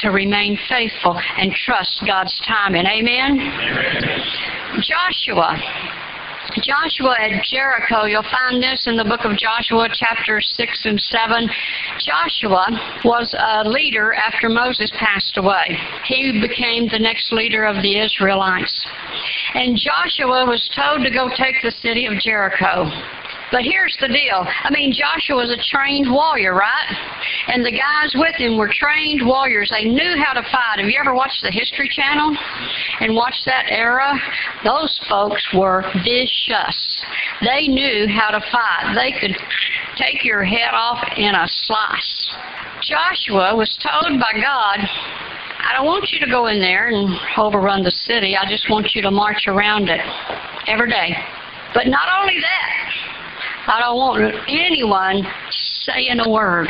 to 0.00 0.10
remain 0.10 0.58
faithful 0.68 1.18
and 1.38 1.52
trust 1.52 2.02
God's 2.06 2.40
timing. 2.46 2.86
Amen? 2.86 3.38
Amen. 3.38 4.82
Joshua. 4.82 5.56
Joshua 6.62 7.16
at 7.20 7.44
Jericho, 7.44 8.04
you'll 8.04 8.22
find 8.22 8.62
this 8.62 8.86
in 8.86 8.96
the 8.96 9.04
book 9.04 9.24
of 9.24 9.36
Joshua, 9.36 9.88
chapter 9.92 10.40
6 10.40 10.84
and 10.84 11.00
7. 11.00 11.48
Joshua 12.00 12.66
was 13.04 13.34
a 13.38 13.68
leader 13.68 14.14
after 14.14 14.48
Moses 14.48 14.90
passed 14.98 15.36
away. 15.36 15.76
He 16.04 16.40
became 16.40 16.88
the 16.88 16.98
next 16.98 17.32
leader 17.32 17.64
of 17.64 17.82
the 17.82 17.98
Israelites. 17.98 18.86
And 19.54 19.76
Joshua 19.76 20.46
was 20.46 20.70
told 20.74 21.04
to 21.04 21.10
go 21.10 21.28
take 21.36 21.56
the 21.62 21.70
city 21.70 22.06
of 22.06 22.18
Jericho. 22.20 22.88
But 23.52 23.62
here's 23.62 23.96
the 24.00 24.08
deal. 24.08 24.46
I 24.64 24.70
mean, 24.70 24.92
Joshua 24.92 25.36
was 25.36 25.50
a 25.50 25.76
trained 25.76 26.10
warrior, 26.10 26.54
right? 26.54 26.88
And 27.48 27.64
the 27.64 27.70
guys 27.70 28.12
with 28.16 28.34
him 28.36 28.58
were 28.58 28.70
trained 28.72 29.24
warriors. 29.24 29.70
They 29.70 29.88
knew 29.88 30.16
how 30.22 30.32
to 30.32 30.42
fight. 30.50 30.78
Have 30.78 30.88
you 30.88 30.98
ever 30.98 31.14
watched 31.14 31.42
the 31.42 31.50
History 31.50 31.88
Channel 31.88 32.36
and 33.00 33.14
watched 33.14 33.44
that 33.46 33.66
era? 33.68 34.12
Those 34.64 34.98
folks 35.08 35.46
were 35.54 35.84
vicious. 36.02 37.06
They 37.42 37.68
knew 37.68 38.08
how 38.08 38.30
to 38.30 38.40
fight. 38.50 38.94
They 38.94 39.12
could 39.20 39.36
take 39.96 40.24
your 40.24 40.42
head 40.42 40.72
off 40.72 40.98
in 41.16 41.34
a 41.34 41.46
slice. 41.46 42.36
Joshua 42.82 43.54
was 43.54 43.78
told 43.82 44.20
by 44.20 44.32
God, 44.40 44.78
I 45.66 45.72
don't 45.74 45.86
want 45.86 46.10
you 46.12 46.20
to 46.20 46.30
go 46.30 46.46
in 46.46 46.60
there 46.60 46.88
and 46.88 47.08
overrun 47.36 47.82
the 47.82 47.90
city. 47.90 48.36
I 48.36 48.48
just 48.48 48.70
want 48.70 48.94
you 48.94 49.02
to 49.02 49.10
march 49.10 49.46
around 49.46 49.88
it 49.88 50.00
every 50.66 50.90
day. 50.90 51.16
But 51.74 51.86
not 51.86 52.08
only 52.20 52.38
that, 52.40 52.90
I 53.68 53.80
don't 53.80 53.96
want 53.96 54.34
anyone 54.48 55.22
saying 55.50 56.20
a 56.20 56.28
word. 56.28 56.68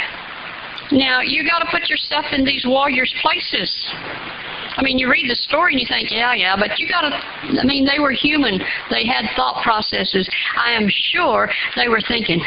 Now, 0.92 1.20
you 1.20 1.44
got 1.44 1.58
to 1.60 1.68
put 1.70 1.88
yourself 1.88 2.26
in 2.32 2.44
these 2.44 2.64
warriors' 2.66 3.12
places. 3.20 3.94
I 4.76 4.82
mean, 4.82 4.98
you 4.98 5.10
read 5.10 5.28
the 5.28 5.34
story 5.34 5.72
and 5.72 5.80
you 5.80 5.86
think, 5.88 6.10
yeah, 6.10 6.34
yeah, 6.34 6.54
but 6.56 6.78
you 6.78 6.86
got 6.88 7.00
to, 7.00 7.16
I 7.60 7.64
mean, 7.64 7.86
they 7.86 7.98
were 7.98 8.12
human. 8.12 8.60
They 8.90 9.06
had 9.06 9.24
thought 9.34 9.62
processes. 9.62 10.28
I 10.56 10.72
am 10.72 10.88
sure 10.88 11.50
they 11.76 11.88
were 11.88 12.00
thinking, 12.06 12.40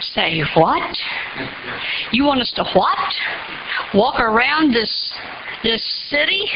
say 0.00 0.42
what? 0.54 0.96
You 2.12 2.24
want 2.24 2.40
us 2.40 2.52
to 2.56 2.64
what? 2.72 3.14
Walk 3.94 4.20
around 4.20 4.72
this 4.72 5.18
this 5.62 5.84
city 6.08 6.46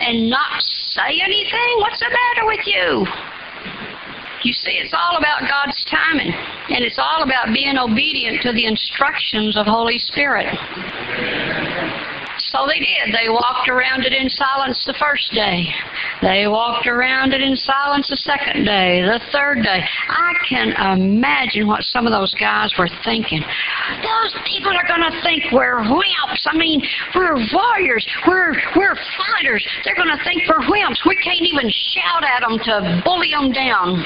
and 0.00 0.28
not 0.28 0.60
say 0.60 1.20
anything? 1.22 1.76
What's 1.78 2.00
the 2.00 2.10
matter 2.10 2.46
with 2.46 2.66
you? 2.66 3.06
You 4.42 4.52
see, 4.52 4.80
it's 4.80 4.94
all 4.94 5.18
about 5.18 5.40
God's 5.42 5.84
timing, 5.90 6.32
and 6.32 6.82
it's 6.84 6.98
all 6.98 7.22
about 7.22 7.52
being 7.52 7.76
obedient 7.76 8.40
to 8.42 8.52
the 8.52 8.66
instructions 8.66 9.56
of 9.56 9.66
Holy 9.66 9.98
Spirit. 9.98 10.48
So 12.50 12.66
they 12.66 12.80
did. 12.80 13.14
They 13.14 13.30
walked 13.30 13.68
around 13.68 14.02
it 14.04 14.12
in 14.12 14.28
silence 14.28 14.82
the 14.84 14.94
first 14.98 15.30
day. 15.32 15.70
They 16.20 16.48
walked 16.48 16.88
around 16.88 17.32
it 17.32 17.40
in 17.40 17.54
silence 17.54 18.08
the 18.10 18.16
second 18.16 18.64
day, 18.64 19.02
the 19.02 19.20
third 19.30 19.62
day. 19.62 19.78
I 20.08 20.32
can 20.48 20.74
imagine 20.98 21.68
what 21.68 21.82
some 21.82 22.06
of 22.06 22.12
those 22.12 22.34
guys 22.34 22.74
were 22.76 22.90
thinking. 23.04 23.40
Those 24.02 24.34
people 24.50 24.74
are 24.74 24.86
going 24.88 25.06
to 25.06 25.14
think 25.22 25.44
we're 25.52 25.78
wimps. 25.78 26.42
I 26.46 26.56
mean, 26.56 26.82
we're 27.14 27.38
warriors. 27.54 28.04
We're, 28.26 28.54
we're 28.74 28.96
fighters. 29.14 29.64
They're 29.84 29.94
going 29.94 30.10
to 30.10 30.22
think 30.24 30.42
we're 30.50 30.66
wimps. 30.66 31.06
We 31.06 31.14
can't 31.22 31.46
even 31.46 31.70
shout 31.70 32.24
at 32.26 32.40
them 32.42 32.58
to 32.58 33.02
bully 33.04 33.30
them 33.30 33.52
down. 33.52 34.02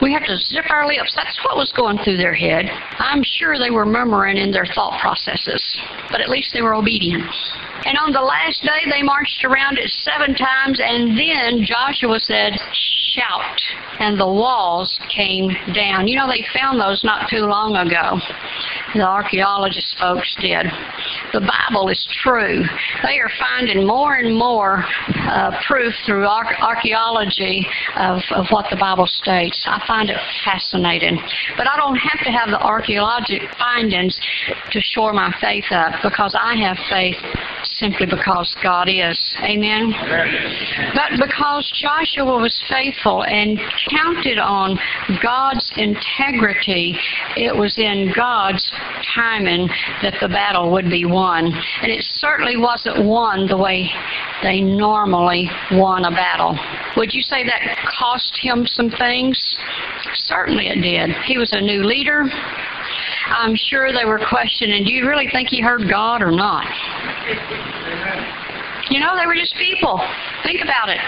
We 0.00 0.12
have 0.12 0.24
to 0.26 0.36
zip 0.36 0.70
our 0.70 0.86
lips. 0.86 1.12
That's 1.16 1.38
what 1.44 1.56
was 1.56 1.72
going 1.72 1.98
through 2.04 2.18
their 2.18 2.34
head. 2.34 2.66
I'm 2.98 3.22
sure 3.24 3.58
they 3.58 3.70
were 3.70 3.84
murmuring 3.84 4.36
in 4.36 4.52
their 4.52 4.66
thought 4.66 5.00
processes, 5.00 5.80
but 6.10 6.20
at 6.20 6.28
least 6.28 6.52
they 6.54 6.62
were 6.62 6.74
obedient. 6.74 7.34
And 7.84 7.96
on 7.98 8.12
the 8.12 8.20
last 8.20 8.62
day, 8.62 8.90
they 8.90 9.02
marched 9.02 9.44
around 9.44 9.78
it 9.78 9.88
seven 10.02 10.34
times, 10.34 10.80
and 10.82 11.16
then 11.16 11.64
Joshua 11.64 12.18
said, 12.18 12.52
Shout. 13.14 13.60
And 14.00 14.18
the 14.18 14.26
walls 14.26 14.98
came 15.14 15.50
down. 15.74 16.06
You 16.06 16.16
know, 16.16 16.28
they 16.28 16.44
found 16.54 16.80
those 16.80 17.02
not 17.02 17.28
too 17.28 17.46
long 17.46 17.74
ago. 17.76 18.20
The 18.94 19.02
archaeologist 19.02 19.96
folks 19.98 20.36
did. 20.40 20.66
The 21.32 21.40
Bible 21.40 21.88
is 21.88 22.06
true. 22.22 22.62
They 23.02 23.18
are 23.18 23.30
finding 23.38 23.86
more 23.86 24.16
and 24.16 24.36
more 24.36 24.84
uh, 25.28 25.50
proof 25.66 25.92
through 26.06 26.26
archaeology 26.26 27.66
of, 27.96 28.20
of 28.34 28.46
what 28.50 28.66
the 28.70 28.76
Bible 28.76 29.06
states. 29.06 29.66
I 29.68 29.82
find 29.86 30.10
it 30.10 30.18
fascinating. 30.44 31.18
But 31.56 31.68
I 31.68 31.76
don't 31.76 31.96
have 31.96 32.24
to 32.24 32.30
have 32.30 32.50
the 32.50 32.60
archaeologic 32.60 33.42
findings 33.58 34.18
to 34.70 34.80
shore 34.80 35.12
my 35.12 35.34
faith 35.40 35.66
up 35.70 35.94
because 36.02 36.36
I 36.38 36.54
have 36.56 36.76
faith 36.88 37.16
simply 37.78 38.06
because 38.06 38.54
God 38.62 38.88
is. 38.88 39.36
Amen. 39.42 39.92
But 40.94 41.26
because 41.26 41.70
Joshua 41.80 42.38
was 42.38 42.62
faithful 42.68 43.24
and 43.24 43.58
counted 43.90 44.38
on 44.38 44.78
God's 45.22 45.72
integrity, 45.76 46.98
it 47.36 47.56
was 47.56 47.78
in 47.78 48.12
God's 48.14 48.72
timing 49.14 49.68
that 50.02 50.14
the 50.20 50.28
battle 50.28 50.70
would 50.72 50.90
be 50.90 51.04
won. 51.04 51.46
And 51.82 51.90
it 51.90 52.02
certainly 52.02 52.56
wasn't 52.56 53.04
won 53.04 53.46
the 53.46 53.56
way 53.56 53.88
they 54.42 54.60
normally 54.60 55.48
won 55.72 56.04
a 56.04 56.10
battle. 56.10 56.58
Would 56.96 57.12
you 57.12 57.22
say 57.22 57.44
that 57.44 57.76
cost 57.98 58.38
him 58.40 58.66
some 58.66 58.90
things? 58.90 59.58
Certainly 60.14 60.68
it 60.68 60.82
did. 60.82 61.10
He 61.26 61.38
was 61.38 61.52
a 61.52 61.60
new 61.60 61.84
leader. 61.84 62.24
I'm 63.28 63.54
sure 63.54 63.92
they 63.92 64.04
were 64.04 64.20
questioning, 64.28 64.84
do 64.84 64.92
you 64.92 65.06
really 65.06 65.28
think 65.30 65.48
he 65.48 65.60
heard 65.60 65.88
God 65.88 66.22
or 66.22 66.30
not? 66.30 66.66
You 68.90 69.00
know, 69.00 69.16
they 69.16 69.26
were 69.26 69.34
just 69.34 69.54
people. 69.56 70.00
Think 70.44 70.60
about 70.62 70.88
it. 70.88 71.00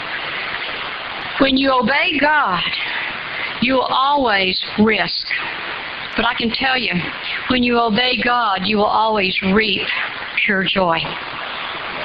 When 1.40 1.56
you 1.56 1.72
obey 1.72 2.18
God, 2.20 2.60
you 3.62 3.74
will 3.74 3.88
always 3.88 4.62
risk. 4.78 5.26
But 6.16 6.26
I 6.26 6.34
can 6.34 6.50
tell 6.50 6.76
you, 6.76 6.92
when 7.48 7.62
you 7.62 7.78
obey 7.78 8.20
God, 8.22 8.60
you 8.64 8.76
will 8.76 8.84
always 8.84 9.38
reap 9.54 9.86
pure 10.44 10.64
joy. 10.64 10.98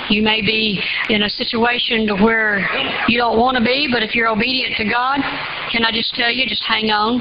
You 0.09 0.21
may 0.21 0.41
be 0.41 0.81
in 1.09 1.23
a 1.23 1.29
situation 1.29 2.07
to 2.07 2.15
where 2.15 2.59
you 3.07 3.17
don't 3.17 3.37
want 3.39 3.57
to 3.57 3.63
be, 3.63 3.89
but 3.91 4.03
if 4.03 4.13
you're 4.13 4.27
obedient 4.27 4.75
to 4.77 4.85
God, 4.85 5.19
can 5.71 5.83
I 5.83 5.91
just 5.91 6.13
tell 6.13 6.31
you, 6.31 6.45
just 6.45 6.63
hang 6.67 6.91
on. 6.91 7.19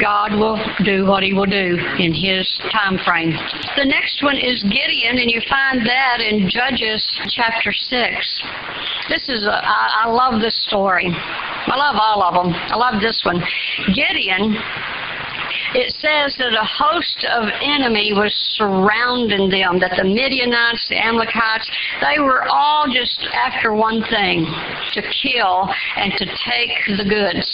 God 0.00 0.32
will 0.32 0.58
do 0.84 1.06
what 1.06 1.22
he 1.22 1.32
will 1.32 1.46
do 1.46 1.78
in 1.98 2.12
his 2.12 2.60
time 2.72 2.98
frame. 3.04 3.32
The 3.76 3.84
next 3.84 4.22
one 4.22 4.36
is 4.36 4.62
Gideon, 4.62 5.18
and 5.18 5.30
you 5.30 5.40
find 5.48 5.86
that 5.86 6.20
in 6.20 6.48
Judges 6.48 7.02
chapter 7.30 7.72
6. 7.72 8.42
This 9.08 9.28
is, 9.28 9.46
a, 9.46 9.64
I, 9.64 10.04
I 10.04 10.08
love 10.08 10.40
this 10.40 10.56
story. 10.66 11.08
I 11.10 11.76
love 11.76 11.96
all 12.00 12.22
of 12.22 12.34
them. 12.34 12.52
I 12.52 12.76
love 12.76 13.00
this 13.00 13.22
one. 13.24 13.42
Gideon 13.94 14.56
it 15.74 15.92
says 16.00 16.36
that 16.38 16.52
a 16.52 16.64
host 16.64 17.26
of 17.28 17.48
enemy 17.60 18.12
was 18.12 18.32
surrounding 18.56 19.50
them, 19.50 19.78
that 19.80 19.92
the 19.96 20.04
Midianites, 20.04 20.88
the 20.88 20.96
Amalekites, 20.96 21.70
they 22.00 22.20
were 22.20 22.48
all 22.48 22.86
just 22.88 23.20
after 23.34 23.74
one 23.74 24.02
thing, 24.08 24.46
to 24.92 25.02
kill 25.22 25.68
and 25.96 26.12
to 26.16 26.24
take 26.24 26.72
the 26.96 27.04
goods. 27.04 27.46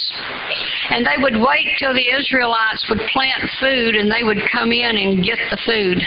And 0.91 1.05
they 1.05 1.21
would 1.21 1.35
wait 1.35 1.75
till 1.77 1.93
the 1.93 2.07
Israelites 2.15 2.87
would 2.89 3.01
plant 3.11 3.43
food 3.59 3.95
and 3.95 4.11
they 4.11 4.23
would 4.23 4.39
come 4.51 4.71
in 4.71 4.97
and 4.97 5.23
get 5.23 5.39
the 5.49 5.59
food. 5.65 5.99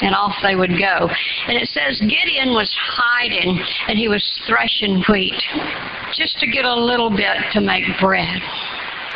And 0.00 0.14
off 0.14 0.34
they 0.42 0.56
would 0.56 0.74
go. 0.76 1.08
And 1.46 1.56
it 1.56 1.68
says 1.68 2.00
Gideon 2.00 2.50
was 2.50 2.74
hiding 2.76 3.62
and 3.88 3.96
he 3.96 4.08
was 4.08 4.24
threshing 4.46 5.02
wheat 5.08 5.40
just 6.14 6.36
to 6.40 6.46
get 6.46 6.64
a 6.64 6.74
little 6.74 7.10
bit 7.10 7.36
to 7.52 7.60
make 7.60 7.84
bread 8.00 8.42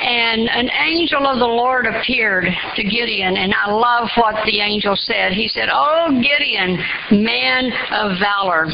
and 0.01 0.49
an 0.49 0.71
angel 0.71 1.27
of 1.27 1.39
the 1.39 1.47
Lord 1.47 1.87
appeared 1.87 2.47
to 2.77 2.83
Gideon, 2.85 3.37
and 3.37 3.53
I 3.55 3.71
love 3.71 4.09
what 4.17 4.37
the 4.47 4.61
angel 4.61 4.95
said. 4.95 5.33
He 5.33 5.49
said, 5.49 5.69
Oh, 5.73 6.09
Gideon, 6.23 6.79
man 7.11 7.73
of 7.91 8.19
valor. 8.21 8.69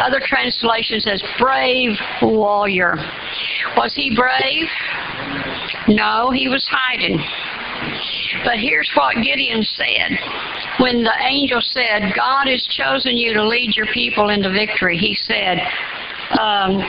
Other 0.00 0.20
translation 0.24 1.00
says, 1.00 1.22
brave 1.38 1.92
warrior. 2.22 2.96
Was 3.76 3.94
he 3.94 4.16
brave? 4.16 4.68
No, 5.88 6.30
he 6.30 6.48
was 6.48 6.66
hiding. 6.70 7.18
But 8.44 8.58
here's 8.58 8.90
what 8.94 9.16
Gideon 9.22 9.62
said. 9.62 10.18
When 10.80 11.02
the 11.02 11.14
angel 11.20 11.60
said, 11.60 12.12
God 12.16 12.48
has 12.48 12.66
chosen 12.70 13.16
you 13.16 13.34
to 13.34 13.46
lead 13.46 13.76
your 13.76 13.86
people 13.92 14.30
into 14.30 14.50
victory, 14.50 14.96
he 14.96 15.14
said, 15.14 15.58
um, 16.40 16.80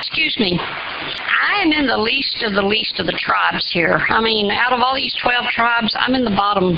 excuse 0.00 0.36
me, 0.40 0.58
I 0.58 1.60
am 1.62 1.72
in 1.72 1.86
the 1.86 1.96
least 1.96 2.42
of 2.42 2.54
the 2.54 2.62
least 2.62 2.98
of 2.98 3.06
the 3.06 3.18
tribes 3.18 3.70
here. 3.72 4.00
I 4.08 4.20
mean, 4.20 4.50
out 4.50 4.72
of 4.72 4.80
all 4.80 4.94
these 4.94 5.14
12 5.22 5.44
tribes, 5.52 5.94
I'm 5.98 6.14
in 6.14 6.24
the 6.24 6.30
bottom 6.30 6.76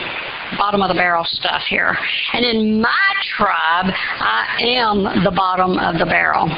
bottom 0.58 0.82
of 0.82 0.88
the 0.88 0.94
barrel 0.94 1.24
stuff 1.24 1.62
here. 1.68 1.96
And 2.34 2.44
in 2.44 2.80
my 2.80 3.12
tribe, 3.36 3.86
I 3.86 4.60
am 4.60 5.24
the 5.24 5.30
bottom 5.30 5.78
of 5.78 5.98
the 5.98 6.04
barrel. 6.04 6.48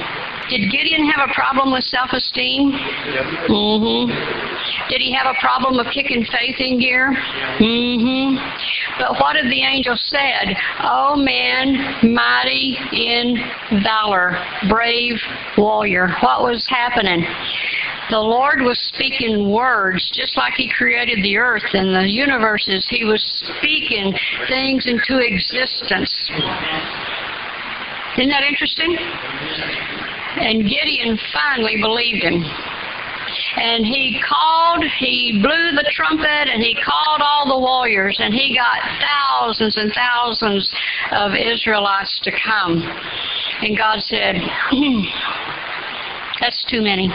Did 0.51 0.71
Gideon 0.71 1.09
have 1.11 1.29
a 1.29 1.33
problem 1.33 1.73
with 1.73 1.85
self-esteem? 1.85 2.73
Mm-hmm. 2.73 4.91
Did 4.91 5.01
he 5.01 5.15
have 5.15 5.27
a 5.27 5.39
problem 5.41 5.79
of 5.79 5.87
kicking 5.93 6.25
faith 6.25 6.57
in 6.59 6.79
gear? 6.79 7.17
Mm-hmm. 7.59 8.37
But 8.99 9.21
what 9.21 9.35
did 9.35 9.47
the 9.47 9.65
angel 9.65 9.97
said? 9.97 10.55
Oh 10.81 11.17
man, 11.17 12.15
mighty 12.15 12.77
in 12.93 13.37
valor, 13.83 14.37
brave 14.69 15.17
warrior. 15.57 16.09
What 16.21 16.43
was 16.43 16.67
happening? 16.69 17.25
the 18.11 18.19
Lord 18.19 18.61
was 18.61 18.79
speaking 18.95 19.51
words 19.51 20.13
just 20.15 20.37
like 20.37 20.53
He 20.55 20.71
created 20.77 21.25
the 21.25 21.39
earth 21.39 21.65
and 21.73 21.95
the 21.95 22.07
universes. 22.07 22.87
He 22.91 23.05
was 23.05 23.23
speaking 23.59 24.15
things 24.49 24.87
into 24.87 25.25
existence. 25.25 26.31
Isn't 28.17 28.31
that 28.31 28.45
interesting? 28.45 28.97
And 30.37 30.63
Gideon 30.63 31.19
finally 31.33 31.77
believed 31.81 32.25
him. 32.25 32.43
And 33.57 33.87
he 33.87 34.21
called, 34.29 34.85
he 34.99 35.41
blew 35.41 35.71
the 35.73 35.91
trumpet, 35.95 36.27
and 36.27 36.63
he 36.63 36.77
called 36.85 37.21
all 37.21 37.49
the 37.49 37.59
warriors, 37.59 38.19
and 38.21 38.35
he 38.35 38.57
got 38.57 38.79
thousands 39.01 39.77
and 39.77 39.93
thousands 39.93 40.73
of 41.13 41.33
Israelites 41.35 42.21
to 42.25 42.33
come. 42.45 42.83
And 43.63 43.77
God 43.77 44.01
said, 44.01 44.37
hmm, 44.71 45.01
That's 46.41 46.65
too 46.69 46.83
many 46.83 47.09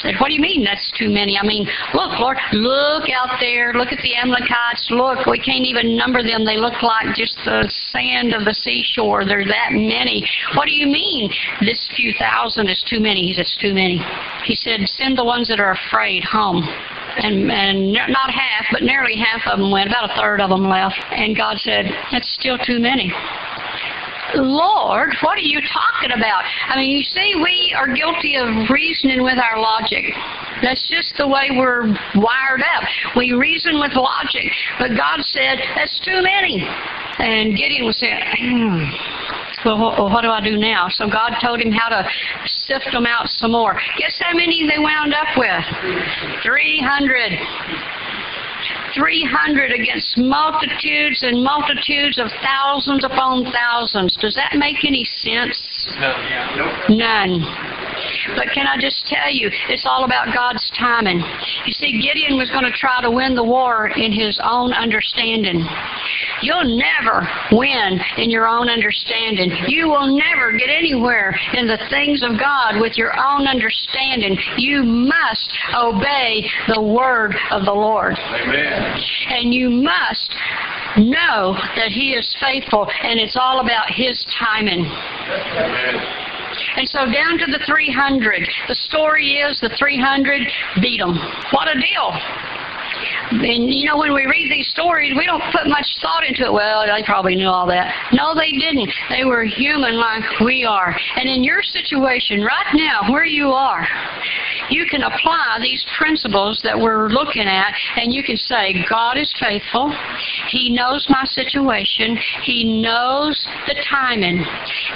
said, 0.00 0.14
What 0.18 0.28
do 0.28 0.34
you 0.34 0.40
mean 0.40 0.64
that's 0.64 0.92
too 0.98 1.08
many? 1.08 1.38
I 1.38 1.46
mean, 1.46 1.68
look, 1.94 2.18
Lord, 2.18 2.38
look 2.52 3.08
out 3.10 3.38
there. 3.40 3.72
Look 3.74 3.92
at 3.92 4.00
the 4.02 4.16
Amalekites. 4.16 4.88
Look, 4.90 5.26
we 5.26 5.38
can't 5.38 5.64
even 5.64 5.96
number 5.96 6.22
them. 6.22 6.44
They 6.44 6.56
look 6.56 6.82
like 6.82 7.14
just 7.14 7.36
the 7.44 7.64
sand 7.92 8.32
of 8.34 8.44
the 8.44 8.54
seashore. 8.54 9.24
They're 9.24 9.46
that 9.46 9.72
many. 9.72 10.26
What 10.54 10.66
do 10.66 10.72
you 10.72 10.86
mean 10.86 11.30
this 11.60 11.90
few 11.96 12.12
thousand 12.18 12.68
is 12.68 12.84
too 12.88 13.00
many? 13.00 13.26
He 13.26 13.32
said, 13.34 13.42
It's 13.42 13.58
too 13.60 13.74
many. 13.74 14.00
He 14.44 14.54
said, 14.54 14.80
Send 14.84 15.18
the 15.18 15.24
ones 15.24 15.48
that 15.48 15.60
are 15.60 15.72
afraid 15.72 16.24
home 16.24 16.64
and 17.16 17.50
and 17.50 17.92
not 17.92 18.30
half, 18.30 18.66
but 18.70 18.82
nearly 18.82 19.16
half 19.16 19.42
of 19.46 19.58
them 19.58 19.70
went. 19.70 19.88
About 19.88 20.10
a 20.10 20.14
third 20.20 20.40
of 20.40 20.50
them 20.50 20.68
left. 20.68 20.96
And 21.10 21.36
God 21.36 21.58
said, 21.58 21.86
"That's 22.12 22.28
still 22.38 22.58
too 22.58 22.78
many." 22.78 23.12
Lord, 24.34 25.14
what 25.22 25.38
are 25.38 25.46
you 25.46 25.60
talking 25.60 26.12
about? 26.16 26.44
I 26.68 26.76
mean, 26.76 26.90
you 26.90 27.02
see, 27.02 27.34
we 27.42 27.74
are 27.76 27.86
guilty 27.92 28.36
of 28.36 28.70
reasoning 28.70 29.22
with 29.22 29.38
our 29.38 29.60
logic. 29.60 30.04
That's 30.62 30.88
just 30.88 31.16
the 31.16 31.26
way 31.26 31.50
we're 31.50 31.88
wired 32.14 32.62
up. 32.62 32.84
We 33.16 33.32
reason 33.32 33.80
with 33.80 33.92
logic. 33.94 34.50
But 34.78 34.90
God 34.96 35.20
said, 35.20 35.58
that's 35.74 36.00
too 36.04 36.22
many. 36.22 36.62
And 37.18 37.56
Gideon 37.56 37.84
was 37.84 37.98
saying, 37.98 38.20
hmm, 38.38 38.84
well, 39.64 40.10
what 40.10 40.22
do 40.22 40.30
I 40.30 40.40
do 40.42 40.56
now? 40.56 40.88
So 40.88 41.08
God 41.08 41.34
told 41.42 41.60
him 41.60 41.72
how 41.72 41.88
to 41.88 42.08
sift 42.46 42.88
them 42.92 43.06
out 43.06 43.26
some 43.28 43.52
more. 43.52 43.78
Guess 43.98 44.20
how 44.24 44.34
many 44.36 44.66
they 44.66 44.78
wound 44.78 45.12
up 45.14 45.36
with? 45.36 45.64
300. 46.42 47.32
300 48.94 49.72
against 49.72 50.18
multitudes 50.18 51.22
and 51.22 51.42
multitudes 51.42 52.18
of 52.18 52.28
thousands 52.42 53.04
upon 53.04 53.50
thousands. 53.52 54.16
Does 54.20 54.34
that 54.34 54.56
make 54.56 54.84
any 54.84 55.04
sense? 55.04 55.88
No. 55.98 56.14
None. 56.88 57.69
But 58.36 58.48
can 58.54 58.66
I 58.66 58.76
just 58.78 59.06
tell 59.06 59.30
you, 59.30 59.50
it's 59.68 59.86
all 59.88 60.04
about 60.04 60.34
God's 60.34 60.70
timing. 60.78 61.20
You 61.66 61.72
see, 61.72 62.00
Gideon 62.00 62.36
was 62.36 62.50
going 62.50 62.64
to 62.64 62.72
try 62.72 63.00
to 63.02 63.10
win 63.10 63.34
the 63.34 63.44
war 63.44 63.88
in 63.88 64.12
his 64.12 64.40
own 64.42 64.72
understanding. 64.72 65.64
You'll 66.42 66.78
never 66.78 67.28
win 67.52 68.00
in 68.16 68.30
your 68.30 68.48
own 68.48 68.68
understanding. 68.68 69.52
You 69.68 69.88
will 69.88 70.16
never 70.16 70.52
get 70.52 70.70
anywhere 70.70 71.36
in 71.54 71.66
the 71.66 71.78
things 71.90 72.22
of 72.22 72.38
God 72.38 72.80
with 72.80 72.96
your 72.96 73.12
own 73.18 73.46
understanding. 73.46 74.36
You 74.56 74.82
must 74.82 75.52
obey 75.76 76.48
the 76.74 76.80
word 76.80 77.34
of 77.50 77.64
the 77.64 77.72
Lord. 77.72 78.16
Amen. 78.18 79.00
And 79.28 79.54
you 79.54 79.70
must 79.70 80.34
know 80.96 81.54
that 81.76 81.88
He 81.92 82.12
is 82.12 82.34
faithful 82.40 82.88
and 83.02 83.20
it's 83.20 83.36
all 83.40 83.60
about 83.60 83.90
His 83.90 84.24
timing. 84.38 84.84
Amen. 84.84 86.29
And 86.76 86.88
so 86.88 87.06
down 87.06 87.38
to 87.38 87.46
the 87.46 87.60
300. 87.66 88.48
The 88.68 88.74
story 88.74 89.38
is 89.38 89.60
the 89.60 89.70
300 89.78 90.42
beat 90.80 91.00
them. 91.00 91.16
What 91.52 91.68
a 91.68 91.74
deal. 91.74 92.59
And 93.30 93.72
you 93.72 93.86
know, 93.86 93.98
when 93.98 94.12
we 94.12 94.26
read 94.26 94.50
these 94.50 94.68
stories, 94.70 95.14
we 95.16 95.24
don't 95.24 95.42
put 95.52 95.68
much 95.68 95.86
thought 96.02 96.24
into 96.24 96.46
it. 96.46 96.52
Well, 96.52 96.84
they 96.84 97.02
probably 97.04 97.36
knew 97.36 97.48
all 97.48 97.66
that. 97.68 97.94
No, 98.12 98.34
they 98.34 98.50
didn't. 98.52 98.90
They 99.08 99.24
were 99.24 99.44
human 99.44 99.96
like 99.96 100.40
we 100.40 100.64
are. 100.64 100.96
And 101.16 101.28
in 101.28 101.44
your 101.44 101.62
situation 101.62 102.42
right 102.42 102.74
now, 102.74 103.12
where 103.12 103.24
you 103.24 103.50
are, 103.50 103.86
you 104.68 104.86
can 104.86 105.02
apply 105.02 105.58
these 105.60 105.84
principles 105.96 106.60
that 106.64 106.78
we're 106.78 107.08
looking 107.08 107.46
at, 107.46 107.74
and 107.96 108.12
you 108.12 108.22
can 108.22 108.36
say, 108.36 108.84
God 108.88 109.16
is 109.16 109.32
faithful. 109.38 109.94
He 110.48 110.70
knows 110.70 111.06
my 111.08 111.24
situation. 111.24 112.18
He 112.42 112.64
knows 112.82 113.46
the 113.66 113.76
timing. 113.88 114.44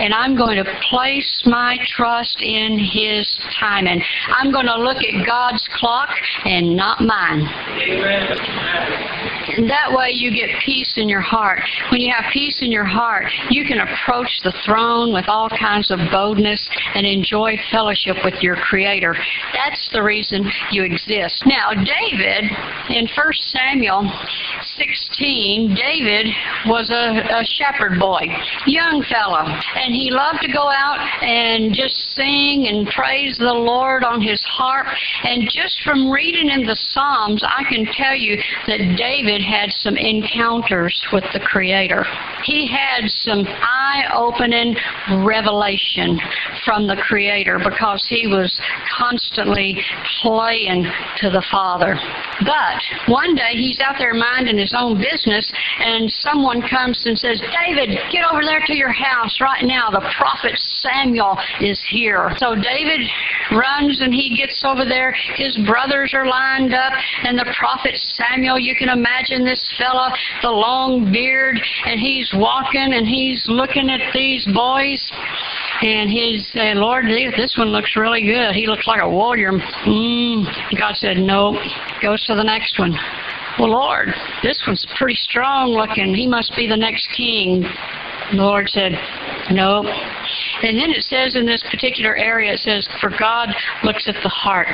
And 0.00 0.12
I'm 0.12 0.36
going 0.36 0.56
to 0.62 0.64
place 0.90 1.42
my 1.46 1.78
trust 1.86 2.40
in 2.40 2.78
His 2.78 3.38
timing. 3.60 4.02
I'm 4.36 4.50
going 4.52 4.66
to 4.66 4.76
look 4.76 4.98
at 4.98 5.26
God's 5.26 5.68
clock 5.76 6.08
and 6.44 6.76
not 6.76 7.00
mine. 7.00 7.44
And 8.26 9.13
that 9.68 9.92
way 9.92 10.10
you 10.10 10.30
get 10.30 10.50
peace 10.64 10.94
in 10.96 11.08
your 11.08 11.20
heart. 11.20 11.60
When 11.90 12.00
you 12.00 12.12
have 12.12 12.32
peace 12.32 12.62
in 12.62 12.72
your 12.72 12.84
heart, 12.84 13.24
you 13.50 13.64
can 13.64 13.78
approach 13.78 14.30
the 14.42 14.52
throne 14.64 15.12
with 15.12 15.26
all 15.28 15.48
kinds 15.48 15.90
of 15.90 15.98
boldness 16.10 16.68
and 16.94 17.06
enjoy 17.06 17.56
fellowship 17.70 18.16
with 18.24 18.34
your 18.42 18.56
Creator. 18.56 19.16
That's 19.52 19.88
the 19.92 20.02
reason 20.02 20.50
you 20.70 20.84
exist. 20.84 21.44
Now, 21.46 21.72
David, 21.72 22.50
in 22.90 23.06
1 23.06 23.32
Samuel 23.32 24.10
16, 24.62 25.74
David 25.74 26.26
was 26.66 26.90
a, 26.90 27.40
a 27.40 27.44
shepherd 27.44 27.98
boy, 27.98 28.26
young 28.66 29.04
fellow, 29.08 29.44
and 29.44 29.94
he 29.94 30.10
loved 30.10 30.40
to 30.42 30.52
go 30.52 30.68
out 30.68 30.98
and 31.22 31.74
just 31.74 31.94
sing 32.14 32.66
and 32.68 32.86
praise 32.88 33.36
the 33.38 33.52
Lord 33.52 34.04
on 34.04 34.20
his 34.20 34.42
harp. 34.44 34.86
And 35.24 35.48
just 35.50 35.82
from 35.84 36.10
reading 36.10 36.50
in 36.50 36.66
the 36.66 36.76
Psalms, 36.76 37.44
I 37.46 37.64
can 37.68 37.86
tell 37.92 38.14
you 38.14 38.36
that 38.66 38.96
David 38.96 39.42
had 39.44 39.70
some 39.70 39.96
encounters 39.96 41.06
with 41.12 41.24
the 41.32 41.40
Creator. 41.40 42.04
He 42.44 42.66
had 42.66 43.08
some 43.08 43.44
eye 43.46 44.04
opening 44.14 44.76
revelation 45.24 46.18
from 46.64 46.86
the 46.86 46.96
Creator 46.96 47.60
because 47.62 48.06
he 48.08 48.26
was 48.26 48.60
constantly 48.96 49.76
playing 50.22 50.84
to 51.18 51.30
the 51.30 51.44
Father. 51.50 51.96
But 52.40 53.12
one 53.12 53.34
day 53.34 53.52
he's 53.54 53.80
out 53.80 53.96
there 53.98 54.14
minding 54.14 54.58
his 54.58 54.74
own 54.76 54.96
business, 54.96 55.52
and 55.80 56.10
someone 56.10 56.62
comes 56.62 57.04
and 57.06 57.18
says, 57.18 57.42
David, 57.64 57.98
get 58.10 58.24
over 58.30 58.42
there 58.42 58.62
to 58.66 58.74
your 58.74 58.92
house 58.92 59.38
right 59.40 59.64
now. 59.64 59.90
The 59.90 60.04
prophet 60.16 60.56
Samuel 60.56 61.36
is 61.60 61.84
here. 61.90 62.30
So 62.36 62.54
David 62.54 63.00
runs 63.52 64.00
and 64.00 64.12
he 64.14 64.36
gets 64.36 64.64
over 64.64 64.84
there. 64.84 65.12
His 65.36 65.58
brothers 65.66 66.14
are 66.14 66.26
lined 66.26 66.74
up, 66.74 66.92
and 67.24 67.38
the 67.38 67.52
prophet 67.58 67.96
Samuel, 67.96 68.58
you 68.58 68.74
can 68.76 68.88
imagine 68.88 69.33
this 69.42 69.74
fella, 69.78 70.12
the 70.42 70.50
long 70.50 71.10
beard, 71.10 71.58
and 71.86 71.98
he's 71.98 72.30
walking 72.36 72.92
and 72.92 73.06
he's 73.06 73.44
looking 73.48 73.88
at 73.88 74.12
these 74.12 74.46
boys. 74.52 75.10
And 75.82 76.10
he's 76.10 76.46
saying, 76.52 76.76
Lord, 76.76 77.06
this 77.06 77.56
one 77.58 77.68
looks 77.68 77.96
really 77.96 78.22
good. 78.22 78.54
He 78.54 78.66
looks 78.66 78.86
like 78.86 79.02
a 79.02 79.08
warrior. 79.08 79.52
Mm. 79.52 80.78
God 80.78 80.94
said, 80.96 81.16
No, 81.16 81.58
goes 82.02 82.24
to 82.26 82.34
the 82.34 82.44
next 82.44 82.78
one. 82.78 82.94
Well, 83.58 83.70
Lord, 83.70 84.08
this 84.42 84.62
one's 84.66 84.86
pretty 84.98 85.14
strong 85.14 85.70
looking. 85.70 86.14
He 86.14 86.26
must 86.26 86.52
be 86.56 86.68
the 86.68 86.76
next 86.76 87.08
king. 87.16 87.62
The 88.32 88.36
Lord 88.36 88.68
said, 88.68 88.92
Nope. 89.50 89.86
And 90.62 90.78
then 90.78 90.90
it 90.90 91.02
says 91.02 91.36
in 91.36 91.46
this 91.46 91.62
particular 91.70 92.16
area, 92.16 92.52
it 92.52 92.58
says, 92.58 92.88
For 93.00 93.10
God 93.18 93.48
looks 93.82 94.08
at 94.08 94.16
the 94.22 94.28
heart. 94.28 94.68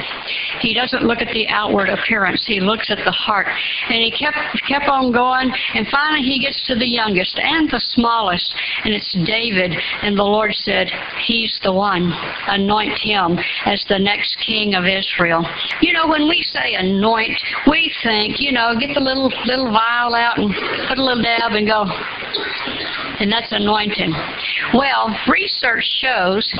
He 0.60 0.74
doesn't 0.74 1.02
look 1.02 1.20
at 1.20 1.32
the 1.32 1.48
outward 1.48 1.88
appearance. 1.88 2.44
He 2.46 2.60
looks 2.60 2.90
at 2.90 2.98
the 3.04 3.10
heart. 3.10 3.46
And 3.88 4.02
he 4.02 4.10
kept 4.10 4.36
kept 4.68 4.88
on 4.88 5.12
going, 5.12 5.50
and 5.74 5.86
finally 5.88 6.22
he 6.22 6.38
gets 6.38 6.66
to 6.66 6.74
the 6.74 6.86
youngest 6.86 7.38
and 7.42 7.70
the 7.70 7.80
smallest, 7.80 8.54
and 8.84 8.94
it's 8.94 9.16
David. 9.26 9.72
And 10.02 10.16
the 10.16 10.22
Lord 10.22 10.52
said, 10.52 10.88
He's 11.26 11.58
the 11.62 11.72
one. 11.72 12.12
Anoint 12.48 12.98
him 12.98 13.38
as 13.66 13.84
the 13.88 13.98
next 13.98 14.36
king 14.46 14.74
of 14.74 14.84
Israel. 14.84 15.44
You 15.80 15.92
know, 15.92 16.06
when 16.06 16.28
we 16.28 16.42
say 16.42 16.74
anoint, 16.74 17.38
we 17.66 17.92
think, 18.02 18.40
you 18.40 18.52
know, 18.52 18.74
get 18.78 18.94
the 18.94 19.00
little 19.00 19.32
little 19.46 19.70
vial 19.70 20.14
out 20.14 20.38
and 20.38 20.52
put 20.88 20.98
a 20.98 21.02
little 21.02 21.22
dab 21.22 21.52
and 21.52 21.66
go 21.66 21.84
and 23.20 23.30
that's 23.30 23.52
anointing. 23.52 24.12
Well, 24.74 25.14
research 25.28 25.69
shows 25.78 26.50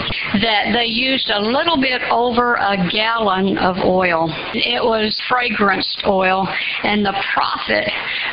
that 0.41 0.73
they 0.73 0.85
used 0.85 1.31
a 1.31 1.41
little 1.41 1.81
bit 1.81 2.03
over 2.11 2.55
a 2.55 2.77
gallon 2.91 3.59
of 3.59 3.77
oil. 3.85 4.29
It 4.55 4.83
was 4.83 5.21
fragranced 5.31 6.07
oil, 6.07 6.47
and 6.85 7.05
the 7.05 7.15
prophet 7.35 7.91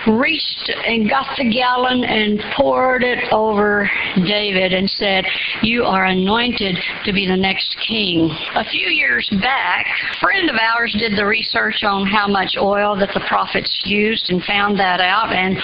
reached 0.07 0.71
and 0.85 1.09
got 1.09 1.27
the 1.37 1.49
gallon 1.49 2.03
and 2.03 2.39
poured 2.55 3.03
it 3.03 3.19
over 3.31 3.89
David 4.27 4.73
and 4.73 4.89
said, 4.89 5.25
You 5.63 5.83
are 5.83 6.05
anointed 6.05 6.77
to 7.05 7.13
be 7.13 7.25
the 7.25 7.37
next 7.37 7.75
king. 7.87 8.29
A 8.55 8.63
few 8.65 8.87
years 8.87 9.27
back, 9.41 9.85
a 9.85 10.19
friend 10.19 10.49
of 10.49 10.55
ours 10.55 10.95
did 10.99 11.17
the 11.17 11.25
research 11.25 11.83
on 11.83 12.05
how 12.07 12.27
much 12.27 12.55
oil 12.59 12.95
that 12.97 13.09
the 13.13 13.23
prophets 13.27 13.81
used 13.85 14.29
and 14.29 14.43
found 14.43 14.79
that 14.79 14.99
out, 14.99 15.33
and, 15.33 15.57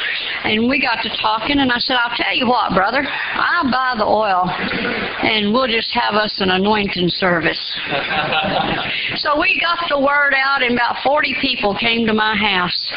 and 0.43 0.67
we 0.67 0.81
got 0.81 1.01
to 1.03 1.09
talking, 1.21 1.59
and 1.59 1.71
I 1.71 1.77
said, 1.77 1.97
I'll 1.97 2.15
tell 2.15 2.35
you 2.35 2.47
what, 2.47 2.73
brother, 2.73 3.05
I'll 3.35 3.69
buy 3.69 3.93
the 3.97 4.05
oil 4.05 4.49
and 5.03 5.53
we'll 5.53 5.67
just 5.67 5.93
have 5.93 6.15
us 6.15 6.33
an 6.39 6.49
anointing 6.49 7.09
service. 7.09 7.59
so 9.15 9.39
we 9.39 9.59
got 9.59 9.79
the 9.89 9.99
word 9.99 10.33
out 10.35 10.63
and 10.63 10.73
about 10.73 10.95
40 11.03 11.35
people 11.41 11.75
came 11.79 12.05
to 12.07 12.13
my 12.13 12.35
house. 12.35 12.93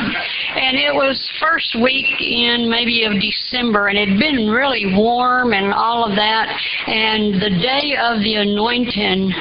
And 0.56 0.76
it 0.76 0.94
was 0.94 1.30
first 1.40 1.76
week 1.82 2.06
in 2.20 2.68
maybe 2.70 3.04
of 3.04 3.12
December 3.20 3.88
and 3.88 3.98
it 3.98 4.08
had 4.08 4.18
been 4.18 4.48
really 4.48 4.94
warm 4.94 5.52
and 5.52 5.72
all 5.72 6.04
of 6.04 6.16
that. 6.16 6.48
And 6.86 7.34
the 7.34 7.50
day 7.50 7.96
of 8.00 8.20
the 8.22 8.34
anointing, 8.36 9.32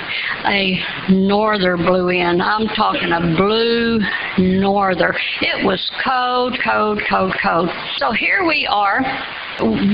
a 0.46 0.80
norther 1.10 1.78
blew 1.78 2.10
in. 2.10 2.42
I'm 2.42 2.68
talking 2.70 3.12
a 3.12 3.36
blue 3.38 4.00
norther. 4.38 5.16
It 5.42 5.66
was 5.66 5.92
cold, 6.04 6.58
cold, 6.64 7.02
cold, 7.10 7.34
cold. 7.42 7.70
So 7.98 8.12
here 8.12 8.46
we 8.46 8.68
are 8.70 9.02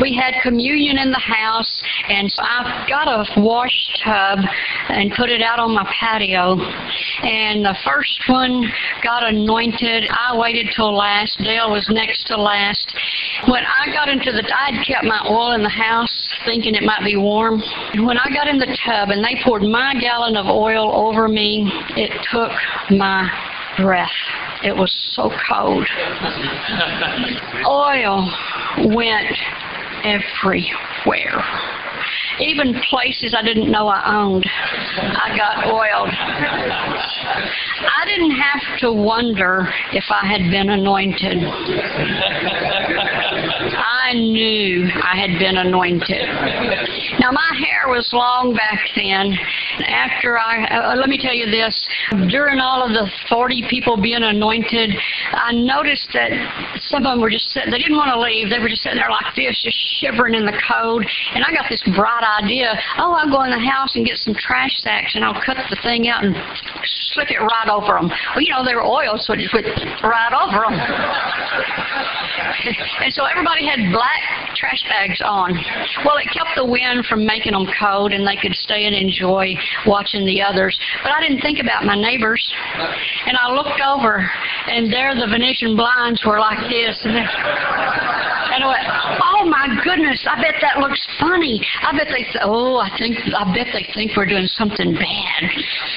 we 0.02 0.16
had 0.16 0.42
communion 0.42 0.98
in 0.98 1.12
the 1.12 1.20
house, 1.20 1.84
and 2.10 2.32
so 2.32 2.42
I 2.44 2.86
got 2.90 3.08
a 3.08 3.42
wash 3.42 3.74
tub 4.04 4.40
and 4.90 5.12
put 5.16 5.30
it 5.30 5.42
out 5.42 5.60
on 5.60 5.74
my 5.74 5.86
patio. 6.00 6.58
And 7.24 7.64
the 7.64 7.76
first 7.86 8.20
one 8.28 8.66
got 9.04 9.24
anointed. 9.24 10.06
I 10.10 10.36
waited 10.38 10.68
till 10.76 10.96
last. 10.96 11.38
Dale 11.44 11.72
was 11.72 11.88
next 11.92 12.26
to 12.28 12.42
last. 12.42 12.94
When 13.48 13.64
I 13.64 13.92
got 13.94 14.10
into 14.10 14.32
the, 14.32 14.44
I'd 14.44 14.86
kept 14.86 15.06
my 15.06 15.22
oil 15.30 15.54
in 15.54 15.64
the 15.64 15.70
house 15.70 16.40
thinking 16.46 16.76
it 16.76 16.84
might 16.84 17.04
be 17.04 17.18
warm. 17.18 17.62
When 18.06 18.18
I 18.18 18.30
got 18.34 18.48
in 18.48 18.58
the 18.58 18.78
tub 18.86 19.10
and 19.10 19.24
they 19.24 19.42
poured 19.44 19.64
my 19.64 19.94
gallon 20.00 20.36
of 20.36 20.48
oil 20.48 20.92
over 21.08 21.28
me, 21.28 21.70
it 21.96 22.12
took 22.32 22.52
my 22.98 23.30
breath. 23.78 24.10
It 24.64 24.76
was 24.76 24.94
so 25.16 25.32
cold. 25.50 25.88
Oil 27.68 28.32
went 28.94 29.38
everywhere. 30.04 31.42
Even 32.42 32.74
places 32.90 33.36
I 33.38 33.44
didn't 33.44 33.72
know 33.72 33.88
I 33.88 34.16
owned, 34.16 34.46
I 34.46 35.38
got 35.38 35.68
oiled. 35.68 36.10
I 38.02 38.06
didn't 38.06 38.32
have 38.32 38.80
to 38.80 38.92
wonder 38.92 39.68
if 39.94 40.06
I 40.10 40.26
had 40.26 40.50
been 40.52 40.70
anointed. 40.70 41.38
I 43.78 44.14
knew 44.14 44.90
I 45.04 45.16
had 45.16 45.40
been 45.40 45.58
anointed. 45.58 46.28
Now, 47.20 47.32
my 47.32 47.52
hair 47.60 47.88
was 47.88 48.10
long 48.14 48.54
back 48.56 48.80
then. 48.96 49.38
After 49.88 50.38
I, 50.38 50.66
uh, 50.66 50.96
let 50.96 51.10
me 51.10 51.18
tell 51.18 51.34
you 51.34 51.46
this, 51.46 51.88
during 52.30 52.60
all 52.60 52.84
of 52.84 52.92
the 52.92 53.10
40 53.30 53.68
people 53.70 53.96
being 54.02 54.24
anointed, 54.24 54.92
I 55.34 55.54
noticed 55.54 56.10
that 56.14 56.32
some 56.80 57.06
of 57.06 57.14
them 57.14 57.22
were 57.22 57.30
just 57.30 57.50
sitting, 57.52 57.72
they 57.72 57.78
didn't 57.78 57.96
want 57.96 58.12
to 58.12 58.20
leave. 58.20 58.50
They 58.50 58.60
were 58.60 58.70
just 58.70 58.84
sitting 58.84 58.98
there 58.98 59.10
like 59.10 59.34
this, 59.36 59.62
just 59.64 59.78
shivering 60.02 60.36
in 60.36 60.46
the 60.46 60.58
cold. 60.68 61.06
And 61.34 61.44
I 61.46 61.52
got 61.54 61.70
this 61.70 61.82
bright 61.96 62.24
idea 62.40 62.80
oh, 62.98 63.14
I'll 63.14 63.30
go 63.30 63.44
in 63.44 63.52
the 63.52 63.60
house 63.60 63.96
and 63.96 64.04
get 64.06 64.18
some 64.18 64.34
trash 64.36 64.72
sacks 64.78 65.16
and 65.16 65.24
I'll 65.24 65.40
cut 65.46 65.58
the 65.70 65.78
thing 65.84 66.08
out 66.08 66.24
and 66.24 66.36
slick 67.14 67.30
it 67.32 67.40
right 67.40 67.70
over 67.70 67.94
them. 67.94 68.08
Well, 68.08 68.42
you 68.42 68.52
know, 68.52 68.66
they 68.66 68.76
were 68.76 68.84
oil, 68.84 69.18
so 69.18 69.34
it 69.34 69.40
just 69.40 69.54
went 69.54 69.68
right 70.04 70.34
over 70.34 70.64
them. 70.64 70.74
and 73.04 73.14
so 73.14 73.26
everybody 73.26 73.68
had 73.68 73.92
black 73.92 74.56
trash 74.56 74.84
bags 74.88 75.22
on. 75.24 75.54
Well, 76.06 76.18
it 76.18 76.28
kept 76.32 76.56
the 76.56 76.66
wind 76.66 77.06
from 77.06 77.26
making 77.26 77.54
them 77.54 77.68
cold 77.80 78.14
and 78.14 78.28
they 78.28 78.36
could 78.36 78.56
stay 78.56 78.86
and 78.86 78.96
enjoy 78.96 79.56
watching 79.86 80.26
the 80.26 80.42
others. 80.42 80.78
But 81.04 81.12
I 81.12 81.22
didn't 81.22 81.42
think 81.42 81.60
about 81.60 81.84
my 81.84 81.96
neighbors. 81.96 82.52
And 83.28 83.38
I 83.38 83.52
looked 83.52 83.82
over 83.82 84.28
and 84.68 84.92
there 84.92 85.14
the 85.16 85.28
Venetian 85.28 85.76
blinds 85.76 86.24
were 86.26 86.40
like 86.40 86.60
this. 86.70 87.06
And, 88.52 88.64
I 88.64 88.68
went, 88.68 88.84
oh 89.24 89.46
my 89.48 89.68
goodness, 89.84 90.28
I 90.30 90.42
bet 90.42 90.56
that 90.62 90.80
looks 90.80 91.08
funny. 91.20 91.62
I 91.82 91.96
bet 91.96 92.08
they, 92.08 92.24
th- 92.24 92.44
oh, 92.44 92.78
I 92.78 92.90
think, 92.98 93.18
I 93.34 93.44
bet 93.54 93.68
they 93.74 93.88
think 93.94 94.18
we're 94.18 94.26
doing 94.26 94.48
something 94.48 94.94
bad. 94.94 95.44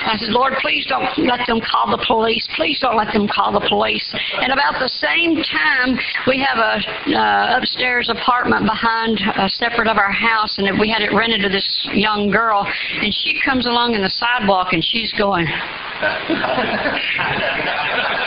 I 0.07 0.17
said, 0.17 0.31
Lord, 0.31 0.55
please 0.61 0.87
don't 0.87 1.07
let 1.27 1.47
them 1.47 1.61
call 1.61 1.91
the 1.91 2.03
police. 2.07 2.47
Please 2.57 2.79
don't 2.81 2.97
let 2.97 3.13
them 3.13 3.27
call 3.27 3.53
the 3.53 3.67
police. 3.69 4.15
And 4.41 4.53
about 4.53 4.79
the 4.79 4.89
same 4.89 5.43
time, 5.43 5.99
we 6.27 6.47
have 6.47 6.59
a 6.59 7.19
uh, 7.19 7.59
upstairs 7.59 8.09
apartment 8.09 8.67
behind, 8.67 9.21
uh, 9.35 9.49
separate 9.49 9.89
of 9.89 9.97
our 9.97 10.13
house, 10.13 10.59
and 10.59 10.79
we 10.79 10.89
had 10.89 11.03
it 11.03 11.13
rented 11.13 11.43
to 11.43 11.49
this 11.49 11.89
young 11.93 12.31
girl, 12.31 12.65
and 13.03 13.13
she 13.13 13.41
comes 13.45 13.67
along 13.67 13.95
in 13.95 14.03
the 14.03 14.11
sidewalk, 14.11 14.73
and 14.73 14.85
she's 14.85 15.13
going. 15.13 15.47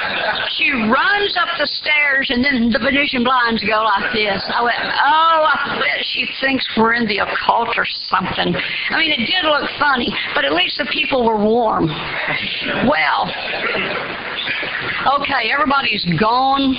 she 0.58 0.72
runs 0.72 1.36
up 1.38 1.50
the 1.58 1.68
stairs, 1.68 2.30
and 2.30 2.44
then 2.44 2.70
the 2.70 2.80
Venetian 2.80 3.24
blinds 3.24 3.64
go 3.64 3.84
like 3.84 4.14
this. 4.14 4.42
I 4.54 4.64
went, 4.64 4.78
oh, 4.80 5.48
I 5.48 5.80
bet 5.80 6.06
she 6.14 6.28
thinks 6.42 6.68
we're 6.78 6.94
in 6.94 7.06
the 7.08 7.20
occult 7.20 7.78
or 7.78 7.86
something. 7.86 8.56
I 8.90 8.98
mean, 8.98 9.12
it 9.12 9.26
did 9.26 9.44
look 9.44 9.70
funny, 9.80 10.14
but 10.34 10.46
at 10.46 10.54
least 10.54 10.78
the 10.78 10.88
people 10.92 11.26
were 11.26 11.38
warm. 11.38 11.88
Well, 12.88 13.32
okay, 15.20 15.52
everybody's 15.52 16.06
gone, 16.20 16.76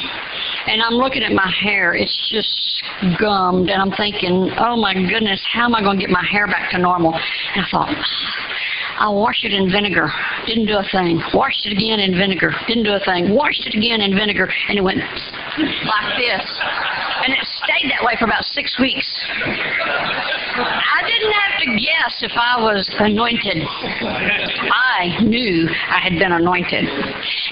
and 0.66 0.82
I'm 0.82 0.94
looking 0.94 1.22
at 1.22 1.32
my 1.32 1.50
hair. 1.62 1.94
It's 1.94 2.30
just 2.30 2.82
gummed, 3.18 3.70
and 3.70 3.80
I'm 3.80 3.92
thinking, 3.92 4.50
oh 4.58 4.76
my 4.76 4.94
goodness, 4.94 5.44
how 5.52 5.64
am 5.64 5.74
I 5.74 5.82
going 5.82 5.98
to 5.98 6.06
get 6.06 6.10
my 6.10 6.24
hair 6.30 6.46
back 6.46 6.70
to 6.72 6.78
normal? 6.78 7.14
And 7.14 7.64
I 7.64 7.68
thought, 7.70 7.94
I 8.98 9.08
washed 9.08 9.44
it 9.44 9.52
in 9.54 9.70
vinegar. 9.70 10.10
Didn't 10.44 10.66
do 10.66 10.76
a 10.76 10.86
thing. 10.90 11.22
Washed 11.32 11.66
it 11.66 11.72
again 11.72 12.00
in 12.00 12.18
vinegar. 12.18 12.50
Didn't 12.66 12.82
do 12.82 12.94
a 12.94 13.00
thing. 13.04 13.32
Washed 13.34 13.64
it 13.64 13.74
again 13.76 14.00
in 14.00 14.10
vinegar. 14.10 14.50
And 14.68 14.76
it 14.76 14.82
went 14.82 14.98
like 14.98 16.10
this. 16.18 16.42
And 17.22 17.32
it 17.32 17.44
stayed 17.62 17.90
that 17.94 18.02
way 18.02 18.14
for 18.18 18.24
about 18.24 18.42
six 18.42 18.76
weeks. 18.80 19.06
I 20.58 21.00
didn't 21.06 21.32
have 21.32 21.54
to 21.62 21.66
guess 21.78 22.22
if 22.26 22.32
I 22.34 22.58
was 22.58 22.90
anointed. 22.98 23.62
I 23.62 25.22
knew 25.22 25.68
I 25.70 26.00
had 26.02 26.18
been 26.18 26.32
anointed. 26.32 26.84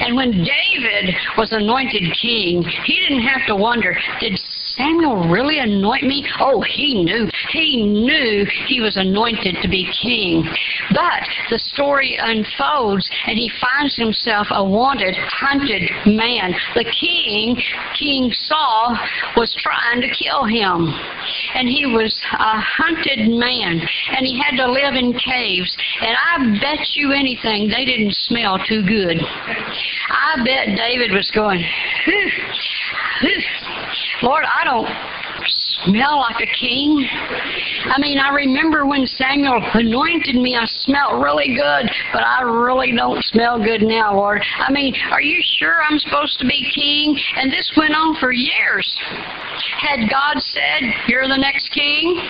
And 0.00 0.16
when 0.16 0.32
David 0.32 1.14
was 1.38 1.52
anointed 1.52 2.02
king, 2.20 2.62
he 2.84 3.00
didn't 3.06 3.22
have 3.22 3.46
to 3.46 3.54
wonder, 3.54 3.96
did 4.18 4.36
Samuel 4.76 5.28
really 5.28 5.58
anoint 5.58 6.04
me? 6.04 6.26
Oh, 6.38 6.60
he 6.60 7.02
knew. 7.02 7.28
He 7.50 7.82
knew 7.82 8.46
he 8.66 8.80
was 8.80 8.96
anointed 8.96 9.56
to 9.62 9.68
be 9.68 9.90
king. 10.02 10.46
But 10.90 11.22
the 11.50 11.58
story 11.58 12.18
unfolds, 12.20 13.08
and 13.26 13.38
he 13.38 13.50
finds 13.60 13.96
himself 13.96 14.46
a 14.50 14.62
wanted, 14.62 15.14
hunted 15.16 15.90
man. 16.06 16.54
The 16.74 16.84
king, 16.84 17.56
King 17.98 18.30
Saul, 18.32 18.98
was 19.36 19.54
trying 19.58 20.02
to 20.02 20.08
kill 20.08 20.44
him. 20.44 20.92
And 21.54 21.68
he 21.68 21.86
was 21.86 22.14
a 22.38 22.60
hunted 22.60 23.30
man, 23.30 23.80
and 24.16 24.26
he 24.26 24.40
had 24.42 24.56
to 24.56 24.70
live 24.70 24.94
in 24.94 25.12
caves. 25.14 25.74
And 26.02 26.16
I 26.16 26.60
bet 26.60 26.86
you 26.94 27.12
anything, 27.12 27.68
they 27.68 27.84
didn't 27.84 28.12
smell 28.12 28.58
too 28.68 28.82
good. 28.82 29.18
I 30.08 30.36
bet 30.44 30.76
David 30.76 31.12
was 31.12 31.30
going, 31.34 31.64
whew, 32.04 32.30
whew. 33.22 33.42
Lord, 34.22 34.44
I 34.44 34.64
don't 34.64 34.88
smell 35.84 36.18
like 36.18 36.40
a 36.40 36.50
king. 36.58 37.06
I 37.86 37.98
mean, 37.98 38.18
I 38.18 38.30
remember 38.30 38.86
when 38.86 39.06
Samuel 39.06 39.60
anointed 39.74 40.36
me, 40.36 40.56
I 40.56 40.64
smelled 40.64 41.22
really 41.22 41.54
good, 41.54 41.90
but 42.12 42.22
I 42.22 42.42
really 42.42 42.92
don't 42.92 43.22
smell 43.24 43.62
good 43.62 43.82
now, 43.82 44.14
Lord. 44.14 44.42
I 44.58 44.72
mean, 44.72 44.94
are 45.10 45.20
you 45.20 45.38
sure 45.58 45.82
I'm 45.82 45.98
supposed 45.98 46.38
to 46.40 46.46
be 46.46 46.70
king? 46.74 47.18
And 47.36 47.52
this 47.52 47.70
went 47.76 47.94
on 47.94 48.16
for 48.18 48.32
years. 48.32 48.98
Had 49.80 50.08
God 50.10 50.40
said, 50.40 50.82
You're 51.08 51.28
the 51.28 51.36
next 51.36 51.70
king? 51.72 52.20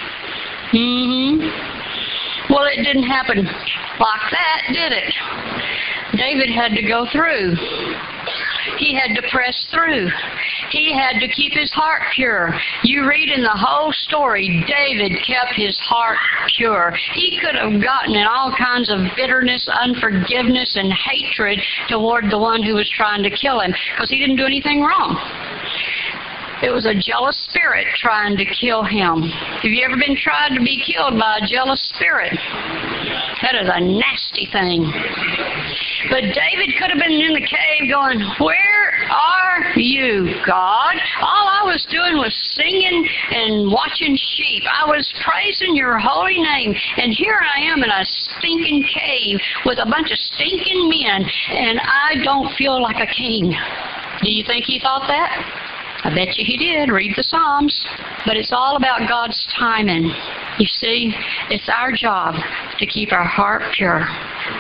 Mm 0.73 1.41
hmm. 1.41 2.53
Well, 2.53 2.65
it 2.65 2.83
didn't 2.83 3.05
happen 3.05 3.45
like 3.45 4.31
that, 4.31 4.63
did 4.73 4.93
it? 4.93 5.15
David 6.17 6.51
had 6.51 6.73
to 6.75 6.83
go 6.83 7.07
through. 7.11 7.57
He 8.79 8.95
had 8.95 9.15
to 9.15 9.23
press 9.31 9.67
through. 9.73 10.09
He 10.71 10.93
had 10.93 11.21
to 11.21 11.29
keep 11.29 11.53
his 11.53 11.73
heart 11.73 12.03
pure. 12.15 12.55
You 12.83 13.09
read 13.09 13.29
in 13.29 13.43
the 13.43 13.49
whole 13.51 13.93
story, 13.93 14.65
David 14.67 15.13
kept 15.27 15.55
his 15.55 15.79
heart 15.81 16.19
pure. 16.57 16.95
He 17.15 17.39
could 17.41 17.55
have 17.55 17.83
gotten 17.83 18.15
in 18.15 18.27
all 18.27 18.55
kinds 18.57 18.91
of 18.91 18.99
bitterness, 19.17 19.69
unforgiveness, 19.69 20.77
and 20.77 20.93
hatred 20.93 21.61
toward 21.89 22.31
the 22.31 22.39
one 22.39 22.63
who 22.63 22.75
was 22.75 22.91
trying 22.97 23.23
to 23.23 23.31
kill 23.31 23.61
him 23.61 23.73
because 23.95 24.11
he 24.11 24.19
didn't 24.19 24.37
do 24.37 24.47
anything 24.47 24.83
wrong. 24.83 25.17
It 26.63 26.71
was 26.71 26.87
a 26.87 26.95
jealous 26.95 27.37
spirit 27.51 27.87
trying 27.97 28.37
to 28.39 28.45
kill 28.47 28.83
him. 28.83 29.21
Have 29.21 29.71
you 29.71 29.85
ever 29.85 29.97
been 29.97 30.17
tried 30.17 30.57
to 30.57 30.61
be 30.65 30.83
killed 30.87 31.19
by 31.19 31.39
a 31.43 31.47
jealous 31.47 31.83
spirit? 31.95 32.33
That 33.43 33.55
is 33.61 33.69
a 33.69 33.81
nasty 33.81 34.49
thing. 34.51 34.89
But 36.11 36.23
David 36.23 36.75
could 36.79 36.91
have 36.91 36.99
been 36.99 37.13
in 37.13 37.35
the 37.35 37.41
cave 37.41 37.91
going, 37.91 38.21
Where 38.39 38.93
are 39.11 39.73
you, 39.77 40.35
God? 40.47 40.95
All 41.21 41.49
I 41.49 41.63
was 41.65 41.87
doing 41.91 42.17
was 42.17 42.35
singing 42.55 43.09
and 43.31 43.71
watching 43.71 44.17
sheep. 44.17 44.63
I 44.71 44.87
was 44.87 45.13
praising 45.25 45.75
your 45.75 45.99
holy 45.99 46.39
name. 46.39 46.75
And 46.97 47.13
here 47.13 47.41
I 47.43 47.61
am 47.63 47.83
in 47.83 47.91
a 47.91 48.05
stinking 48.05 48.85
cave 48.95 49.41
with 49.65 49.79
a 49.79 49.87
bunch 49.87 50.11
of 50.11 50.19
stinking 50.19 50.89
men, 50.89 51.25
and 51.51 51.81
I 51.81 52.23
don't 52.23 52.55
feel 52.55 52.81
like 52.81 52.97
a 52.97 53.13
king. 53.13 53.55
Do 54.23 54.31
you 54.31 54.45
think 54.47 54.65
he 54.65 54.79
thought 54.81 55.07
that? 55.09 55.66
I 56.07 56.15
bet 56.15 56.39
you 56.39 56.45
he 56.47 56.57
did. 56.57 56.89
Read 56.89 57.15
the 57.17 57.25
Psalms. 57.25 57.85
But 58.25 58.37
it's 58.37 58.53
all 58.53 58.77
about 58.77 59.09
God's 59.09 59.45
timing. 59.59 60.05
You 60.57 60.67
see, 60.67 61.13
it's 61.51 61.69
our 61.69 61.91
job 61.91 62.37
to 62.79 62.87
keep 62.87 63.13
our 63.13 63.25
heart 63.25 63.63
pure, 63.75 64.07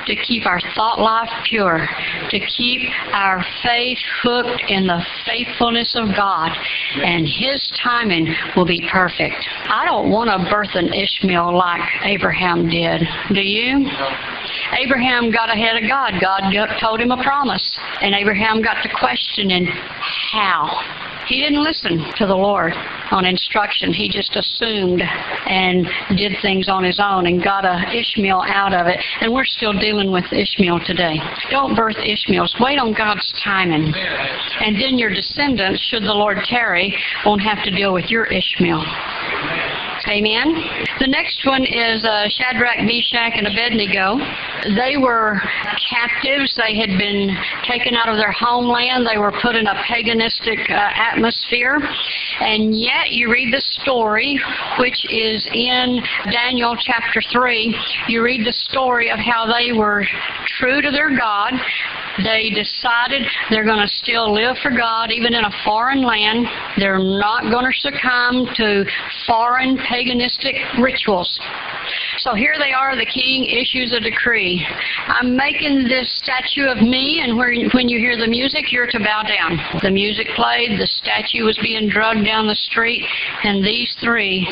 to 0.06 0.16
keep 0.16 0.44
our 0.44 0.58
thought 0.74 0.98
life 0.98 1.30
pure, 1.48 1.86
to 2.30 2.40
keep 2.40 2.90
our 3.12 3.44
faith 3.62 3.98
hooked 4.22 4.64
in 4.68 4.88
the 4.88 5.00
faithfulness 5.24 5.94
of 5.96 6.16
God, 6.16 6.50
and 6.96 7.24
His 7.24 7.70
timing 7.80 8.26
will 8.56 8.66
be 8.66 8.82
perfect. 8.90 9.38
I 9.70 9.84
don't 9.86 10.10
want 10.10 10.28
to 10.28 10.50
birth 10.50 10.74
an 10.74 10.92
Ishmael 10.92 11.56
like 11.56 11.88
Abraham 12.02 12.68
did. 12.68 13.02
Do 13.32 13.40
you? 13.40 13.86
Abraham 14.78 15.30
got 15.30 15.48
ahead 15.48 15.80
of 15.80 15.88
God. 15.88 16.14
God 16.20 16.42
told 16.80 17.00
him 17.00 17.12
a 17.12 17.22
promise, 17.22 17.78
and 18.02 18.16
Abraham 18.16 18.62
got 18.62 18.82
to 18.82 18.90
questioning 18.98 19.66
how. 20.32 21.05
He 21.26 21.40
didn't 21.40 21.62
listen 21.62 21.98
to 22.16 22.26
the 22.26 22.34
Lord 22.34 22.72
on 23.10 23.24
instruction. 23.24 23.92
He 23.92 24.08
just 24.08 24.36
assumed 24.36 25.02
and 25.02 25.86
did 26.16 26.32
things 26.40 26.68
on 26.68 26.84
his 26.84 27.00
own 27.02 27.26
and 27.26 27.42
got 27.42 27.64
a 27.64 27.82
Ishmael 27.92 28.44
out 28.46 28.72
of 28.72 28.86
it. 28.86 28.98
And 29.20 29.32
we're 29.32 29.44
still 29.44 29.72
dealing 29.72 30.12
with 30.12 30.24
Ishmael 30.32 30.80
today. 30.86 31.16
Don't 31.50 31.74
birth 31.74 31.96
Ishmaels. 31.98 32.54
Wait 32.60 32.78
on 32.78 32.94
God's 32.94 33.32
timing. 33.42 33.92
And 34.60 34.76
then 34.76 34.98
your 34.98 35.10
descendants, 35.10 35.82
should 35.90 36.02
the 36.02 36.14
Lord 36.14 36.38
tarry, 36.44 36.96
won't 37.24 37.42
have 37.42 37.62
to 37.64 37.70
deal 37.70 37.92
with 37.92 38.06
your 38.08 38.26
Ishmael. 38.26 38.84
Amen. 40.08 40.54
The 41.00 41.08
next 41.08 41.44
one 41.44 41.64
is 41.64 42.04
uh, 42.04 42.28
Shadrach, 42.28 42.78
Meshach, 42.78 43.32
and 43.34 43.48
Abednego. 43.48 44.18
They 44.78 44.96
were 44.96 45.40
captives. 45.90 46.54
They 46.56 46.78
had 46.78 46.96
been 46.96 47.36
taken 47.66 47.94
out 47.94 48.08
of 48.08 48.16
their 48.16 48.30
homeland. 48.30 49.04
They 49.04 49.18
were 49.18 49.32
put 49.42 49.56
in 49.56 49.66
a 49.66 49.74
paganistic 49.82 50.70
uh, 50.70 50.90
atmosphere. 50.94 51.80
And 52.38 52.78
yet, 52.78 53.10
you 53.10 53.32
read 53.32 53.52
the 53.52 53.60
story, 53.82 54.40
which 54.78 55.04
is 55.10 55.48
in 55.52 56.00
Daniel 56.30 56.76
chapter 56.78 57.20
3. 57.32 57.74
You 58.06 58.22
read 58.22 58.46
the 58.46 58.52
story 58.52 59.10
of 59.10 59.18
how 59.18 59.46
they 59.46 59.72
were 59.72 60.04
true 60.58 60.80
to 60.82 60.90
their 60.92 61.16
God. 61.16 61.52
They 62.22 62.50
decided 62.50 63.22
they're 63.50 63.64
going 63.64 63.82
to 63.82 63.88
still 63.88 64.32
live 64.32 64.56
for 64.62 64.70
God, 64.70 65.10
even 65.10 65.34
in 65.34 65.44
a 65.44 65.50
foreign 65.64 66.02
land. 66.02 66.46
They're 66.78 66.98
not 66.98 67.50
going 67.50 67.66
to 67.66 67.72
succumb 67.72 68.46
to 68.54 68.84
foreign 69.26 69.76
paganistic 69.96 70.56
rituals. 70.80 71.40
So 72.18 72.34
here 72.34 72.54
they 72.58 72.72
are, 72.72 72.96
the 72.96 73.06
king 73.06 73.44
issues 73.44 73.94
a 73.96 74.00
decree. 74.00 74.66
I'm 75.06 75.36
making 75.36 75.84
this 75.84 76.20
statue 76.22 76.66
of 76.66 76.78
me, 76.78 77.22
and 77.22 77.36
when 77.38 77.88
you 77.88 77.98
hear 77.98 78.16
the 78.16 78.26
music, 78.26 78.72
you're 78.72 78.88
to 78.88 78.98
bow 78.98 79.22
down. 79.22 79.58
The 79.82 79.90
music 79.90 80.26
played, 80.36 80.78
the 80.78 80.86
statue 80.86 81.44
was 81.44 81.58
being 81.62 81.88
dragged 81.88 82.26
down 82.26 82.46
the 82.46 82.54
street, 82.54 83.02
and 83.44 83.64
these 83.64 83.94
three 84.00 84.46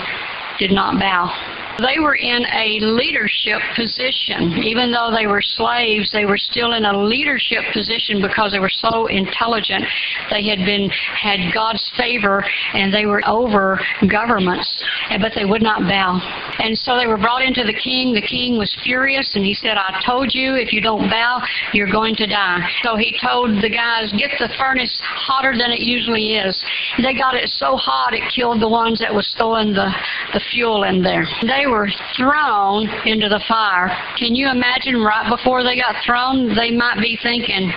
did 0.58 0.70
not 0.70 0.98
bow. 0.98 1.53
They 1.78 1.98
were 2.00 2.14
in 2.14 2.44
a 2.46 2.78
leadership 2.80 3.60
position. 3.76 4.62
Even 4.62 4.92
though 4.92 5.10
they 5.14 5.26
were 5.26 5.42
slaves, 5.42 6.12
they 6.12 6.24
were 6.24 6.38
still 6.38 6.72
in 6.72 6.84
a 6.84 7.04
leadership 7.04 7.64
position 7.72 8.20
because 8.22 8.52
they 8.52 8.60
were 8.60 8.70
so 8.70 9.06
intelligent. 9.06 9.84
They 10.30 10.46
had 10.48 10.58
been 10.64 10.88
had 10.90 11.52
God's 11.52 11.90
favor 11.96 12.44
and 12.74 12.92
they 12.92 13.06
were 13.06 13.22
over 13.26 13.80
governments, 14.08 14.84
but 15.20 15.32
they 15.34 15.44
would 15.44 15.62
not 15.62 15.80
bow. 15.82 16.20
And 16.58 16.76
so 16.78 16.96
they 16.96 17.06
were 17.06 17.18
brought 17.18 17.42
into 17.42 17.64
the 17.64 17.74
king. 17.74 18.14
The 18.14 18.22
king 18.22 18.58
was 18.58 18.76
furious 18.82 19.34
and 19.34 19.44
he 19.44 19.54
said, 19.54 19.76
I 19.76 20.00
told 20.06 20.34
you 20.34 20.54
if 20.54 20.72
you 20.72 20.80
don't 20.80 21.10
bow, 21.10 21.42
you're 21.72 21.90
going 21.90 22.14
to 22.16 22.26
die. 22.26 22.60
So 22.82 22.96
he 22.96 23.16
told 23.20 23.62
the 23.62 23.70
guys, 23.70 24.12
get 24.16 24.30
the 24.38 24.48
furnace 24.58 25.00
hotter 25.02 25.54
than 25.56 25.70
it 25.70 25.80
usually 25.80 26.34
is. 26.36 26.64
They 27.02 27.14
got 27.14 27.34
it 27.34 27.48
so 27.48 27.76
hot 27.76 28.14
it 28.14 28.22
killed 28.34 28.60
the 28.60 28.68
ones 28.68 29.00
that 29.00 29.12
was 29.12 29.32
throwing 29.36 29.72
the, 29.72 29.90
the 30.32 30.40
fuel 30.52 30.84
in 30.84 31.02
there. 31.02 31.26
They 31.42 31.63
they 31.64 31.70
were 31.70 31.88
thrown 32.16 32.88
into 33.06 33.28
the 33.28 33.42
fire. 33.48 33.88
Can 34.18 34.34
you 34.34 34.50
imagine 34.50 35.00
right 35.00 35.28
before 35.30 35.64
they 35.64 35.76
got 35.76 35.96
thrown, 36.04 36.54
they 36.54 36.70
might 36.70 37.00
be 37.00 37.18
thinking, 37.22 37.72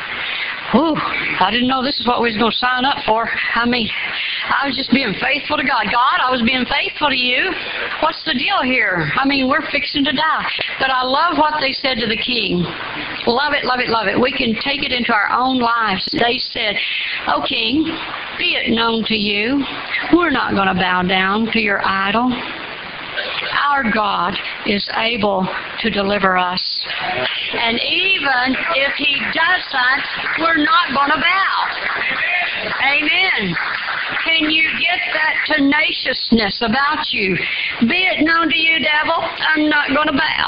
Whew, 0.74 1.00
I 1.40 1.48
didn't 1.50 1.70
know 1.70 1.82
this 1.82 1.98
is 1.98 2.06
what 2.06 2.20
we 2.20 2.28
was 2.28 2.36
going 2.36 2.52
to 2.52 2.58
sign 2.58 2.84
up 2.84 2.98
for. 3.08 3.30
I 3.56 3.64
mean, 3.64 3.88
I 4.52 4.68
was 4.68 4.76
just 4.76 4.92
being 4.92 5.16
faithful 5.16 5.56
to 5.56 5.64
God. 5.64 5.88
God, 5.88 6.20
I 6.20 6.28
was 6.30 6.44
being 6.44 6.66
faithful 6.68 7.08
to 7.08 7.16
you. 7.16 7.56
What's 8.04 8.20
the 8.26 8.36
deal 8.36 8.60
here? 8.68 9.08
I 9.16 9.26
mean, 9.26 9.48
we're 9.48 9.64
fixing 9.72 10.04
to 10.04 10.12
die. 10.12 10.44
But 10.78 10.92
I 10.92 11.08
love 11.08 11.40
what 11.40 11.56
they 11.62 11.72
said 11.72 12.04
to 12.04 12.08
the 12.08 12.20
king. 12.20 12.68
Love 13.24 13.56
it, 13.56 13.64
love 13.64 13.80
it, 13.80 13.88
love 13.88 14.12
it. 14.12 14.20
We 14.20 14.36
can 14.36 14.60
take 14.60 14.84
it 14.84 14.92
into 14.92 15.16
our 15.16 15.32
own 15.32 15.60
lives. 15.64 16.04
They 16.12 16.36
said, 16.36 16.76
O 17.32 17.40
king, 17.48 17.88
be 18.38 18.60
it 18.60 18.76
known 18.76 19.06
to 19.08 19.16
you, 19.16 19.64
we're 20.12 20.36
not 20.36 20.52
going 20.52 20.68
to 20.68 20.76
bow 20.76 21.04
down 21.04 21.48
to 21.56 21.60
your 21.60 21.80
idol. 21.88 22.28
Our 23.70 23.92
God 23.92 24.38
is 24.66 24.88
able 24.96 25.48
to 25.80 25.90
deliver 25.90 26.38
us. 26.38 26.86
And 27.54 27.80
even 27.80 28.56
if 28.76 28.94
He 28.96 29.20
doesn't, 29.34 30.40
we're 30.40 30.64
not 30.64 30.94
going 30.94 31.12
to 31.12 31.18
bow. 31.18 32.37
Amen. 32.72 33.56
Can 34.24 34.50
you 34.50 34.64
get 34.80 35.00
that 35.14 35.36
tenaciousness 35.46 36.62
about 36.62 37.12
you? 37.12 37.36
Be 37.88 38.08
it 38.08 38.24
known 38.24 38.50
to 38.50 38.58
you, 38.58 38.80
devil, 38.80 39.20
I'm 39.20 39.70
not 39.70 39.90
going 39.92 40.08
to 40.08 40.14
bow. 40.16 40.48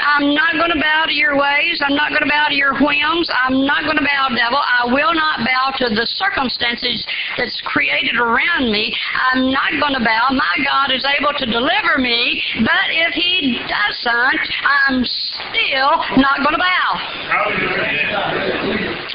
I'm 0.00 0.34
not 0.34 0.54
going 0.54 0.70
to 0.72 0.80
bow 0.80 1.04
to 1.06 1.14
your 1.14 1.36
ways. 1.36 1.80
I'm 1.84 1.96
not 1.96 2.10
going 2.10 2.22
to 2.22 2.28
bow 2.28 2.48
to 2.48 2.54
your 2.54 2.74
whims. 2.80 3.30
I'm 3.44 3.64
not 3.64 3.84
going 3.84 3.96
to 3.96 4.04
bow, 4.04 4.28
devil. 4.36 4.60
I 4.60 4.86
will 4.86 5.14
not 5.14 5.40
bow 5.44 5.72
to 5.78 5.88
the 5.94 6.06
circumstances 6.06 7.06
that's 7.38 7.60
created 7.64 8.16
around 8.16 8.70
me. 8.70 8.94
I'm 9.32 9.50
not 9.50 9.72
going 9.80 9.94
to 9.94 10.04
bow. 10.04 10.28
My 10.30 10.56
God 10.64 10.92
is 10.92 11.06
able 11.18 11.32
to 11.38 11.46
deliver 11.46 11.98
me, 11.98 12.42
but 12.60 12.86
if 12.90 13.14
He 13.14 13.60
doesn't, 13.64 14.44
I'm 14.64 15.04
still 15.04 15.96
not 16.20 16.44
going 16.44 16.56
to 16.56 16.62
bow. 16.62 16.88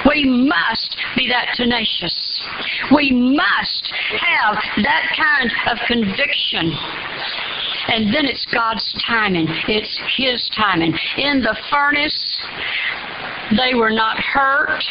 We 0.08 0.26
must 0.26 0.98
be 1.16 1.28
that 1.28 1.54
tenacious. 1.56 2.48
We 2.96 3.12
must 3.12 3.94
have 4.20 4.56
that 4.84 5.10
kind 5.18 5.52
of 5.72 5.78
conviction. 5.88 6.72
And 7.90 8.14
then 8.14 8.26
it's 8.26 8.46
God's 8.54 9.04
timing. 9.08 9.48
It's 9.68 10.00
His 10.18 10.50
timing. 10.56 10.94
In 11.18 11.42
the 11.42 11.58
furnace, 11.70 12.48
they 13.56 13.74
were 13.76 13.92
not 13.92 14.20
hurt. 14.20 14.84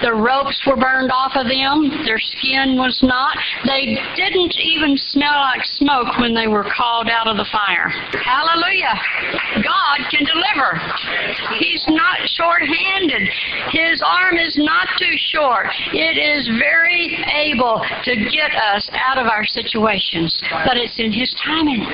The 0.00 0.12
ropes 0.12 0.64
were 0.66 0.76
burned 0.76 1.12
off 1.12 1.32
of 1.36 1.46
them. 1.46 2.04
Their 2.04 2.18
skin 2.18 2.76
was 2.76 2.98
not. 3.02 3.36
They 3.66 4.00
didn't 4.16 4.56
even 4.56 4.96
smell 4.96 5.36
like 5.52 5.64
smoke 5.64 6.18
when 6.18 6.34
they 6.34 6.48
were 6.48 6.64
called 6.64 7.08
out 7.08 7.28
of 7.28 7.36
the 7.36 7.46
fire. 7.52 7.92
Hallelujah. 8.24 8.94
God 9.60 9.98
can 10.08 10.24
deliver. 10.24 10.80
He's 11.60 11.84
not 11.88 12.24
short-handed. 12.36 13.28
His 13.72 14.02
arm 14.04 14.36
is 14.38 14.56
not 14.56 14.88
too 14.98 15.14
short. 15.34 15.66
It 15.92 16.16
is 16.16 16.48
very 16.58 17.20
able 17.36 17.84
to 18.04 18.12
get 18.32 18.54
us 18.72 18.88
out 18.94 19.18
of 19.18 19.26
our 19.26 19.44
situations. 19.44 20.40
But 20.64 20.76
it's 20.76 20.98
in 20.98 21.12
His 21.12 21.34
timing. 21.44 21.84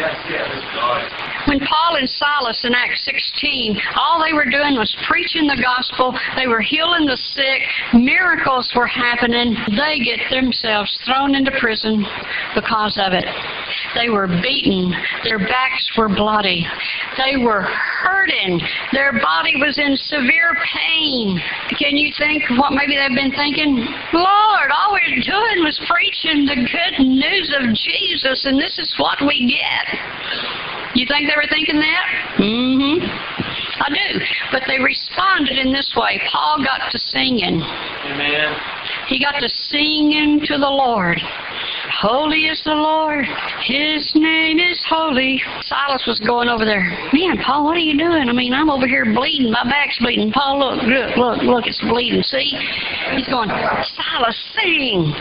When 1.49 1.59
Paul 1.61 1.97
and 1.99 2.09
Silas 2.09 2.65
in 2.65 2.75
Acts 2.75 3.05
16, 3.05 3.81
all 3.97 4.23
they 4.23 4.33
were 4.33 4.47
doing 4.47 4.77
was 4.77 4.95
preaching 5.09 5.47
the 5.47 5.59
gospel 5.61 5.80
gospel. 5.81 6.15
They 6.37 6.47
were 6.47 6.61
healing 6.61 7.07
the 7.07 7.17
sick. 7.17 7.63
Miracles 7.95 8.73
were 8.77 8.87
happening. 8.87 9.57
They 9.77 10.01
get 10.01 10.21
themselves 10.31 10.99
thrown 11.07 11.35
into 11.35 11.53
prison 11.61 12.05
because 12.55 13.01
of 13.01 13.13
it. 13.13 13.25
They 13.95 14.09
were 14.11 14.29
beaten. 14.29 14.93
Their 15.25 15.39
backs 15.39 15.91
were 15.97 16.09
bloody. 16.09 16.67
They 17.17 17.37
were 17.43 17.63
hurting. 17.63 18.61
Their 18.93 19.13
body 19.13 19.57
was 19.57 19.79
in 19.79 19.97
severe 19.97 20.55
pain. 20.75 21.41
Can 21.79 21.97
you 21.97 22.13
think 22.19 22.43
what 22.59 22.73
maybe 22.73 22.97
they've 22.97 23.17
been 23.17 23.33
thinking? 23.33 23.77
Lord, 24.13 24.71
all 24.77 24.93
we 24.95 25.01
we're 25.01 25.23
doing 25.25 25.65
was 25.65 25.81
preaching 25.89 26.45
the 26.45 26.57
good 26.57 27.07
news 27.07 27.55
of 27.59 27.75
Jesus, 27.75 28.45
and 28.45 28.61
this 28.61 28.79
is 28.79 28.95
what 28.99 29.19
we 29.27 29.49
get. 29.49 29.99
You 30.95 31.07
think 31.07 31.29
they 31.29 31.37
were 31.37 31.49
thinking 31.49 31.81
that? 31.81 32.07
Mm-hmm. 32.39 33.31
I 33.81 33.89
do. 33.89 34.21
But 34.51 34.63
they 34.67 34.79
responded 34.79 35.59
in 35.59 35.73
this 35.73 35.95
way. 35.97 36.21
Paul 36.31 36.65
got 36.65 36.91
to 36.91 36.99
singing. 36.99 37.63
Amen. 37.63 38.57
He 39.07 39.23
got 39.23 39.39
to 39.41 39.49
singing 39.49 40.41
to 40.45 40.59
the 40.59 40.69
Lord. 40.69 41.21
Holy 42.01 42.47
is 42.47 42.63
the 42.65 42.73
Lord. 42.73 43.27
His 43.67 44.11
name 44.15 44.59
is 44.59 44.83
holy. 44.89 45.39
Silas 45.61 46.03
was 46.07 46.19
going 46.21 46.49
over 46.49 46.65
there. 46.65 46.81
Man, 47.13 47.37
Paul, 47.45 47.65
what 47.65 47.77
are 47.77 47.85
you 47.85 47.99
doing? 47.99 48.27
I 48.27 48.33
mean, 48.33 48.55
I'm 48.55 48.71
over 48.71 48.89
here 48.89 49.05
bleeding. 49.05 49.53
My 49.53 49.65
back's 49.65 49.99
bleeding. 50.01 50.33
Paul, 50.33 50.61
look, 50.61 50.83
look, 50.83 51.17
look, 51.19 51.43
look, 51.43 51.67
it's 51.67 51.79
bleeding. 51.83 52.23
See? 52.23 52.57
He's 53.13 53.29
going, 53.29 53.51
Silas, 53.51 54.55
sing. 54.57 55.13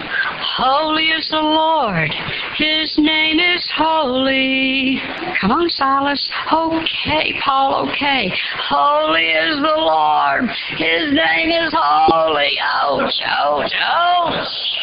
Holy 0.56 1.12
is 1.12 1.28
the 1.30 1.44
Lord. 1.44 2.12
His 2.56 2.98
name 2.98 3.39
is 3.39 3.70
holy. 3.76 5.02
Come 5.42 5.52
on, 5.52 5.68
Silas. 5.68 6.32
Okay, 6.48 7.36
Paul, 7.44 7.89
okay. 7.92 8.32
Holy 8.56 9.28
is 9.36 9.58
the 9.58 9.76
Lord. 9.84 10.48
His 10.78 11.12
name 11.12 11.50
is 11.50 11.76
holy. 11.76 12.56
Ouch, 12.63 13.20
ouch. 13.28 14.79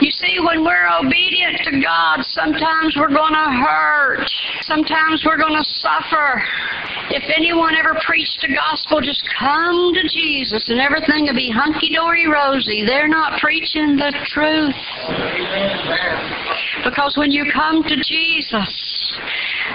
You 0.00 0.10
see, 0.10 0.38
when 0.44 0.64
we're 0.64 0.88
obedient 1.00 1.60
to 1.64 1.80
God, 1.80 2.22
sometimes 2.22 2.96
we're 2.98 3.08
going 3.08 3.32
to 3.32 3.50
hurt. 3.64 4.30
Sometimes 4.60 5.24
we're 5.24 5.38
going 5.38 5.56
to 5.56 5.64
suffer. 5.64 6.42
If 7.10 7.22
anyone 7.34 7.74
ever 7.76 7.98
preached 8.04 8.38
the 8.42 8.54
gospel, 8.54 9.00
just 9.00 9.26
come 9.38 9.94
to 9.94 10.02
Jesus 10.02 10.68
and 10.68 10.80
everything 10.80 11.24
will 11.24 11.34
be 11.34 11.50
hunky 11.50 11.94
dory 11.94 12.28
rosy. 12.28 12.84
They're 12.84 13.08
not 13.08 13.40
preaching 13.40 13.96
the 13.96 14.12
truth. 14.26 14.74
Because 16.84 17.16
when 17.16 17.30
you 17.30 17.50
come 17.52 17.82
to 17.82 17.96
Jesus, 17.96 19.18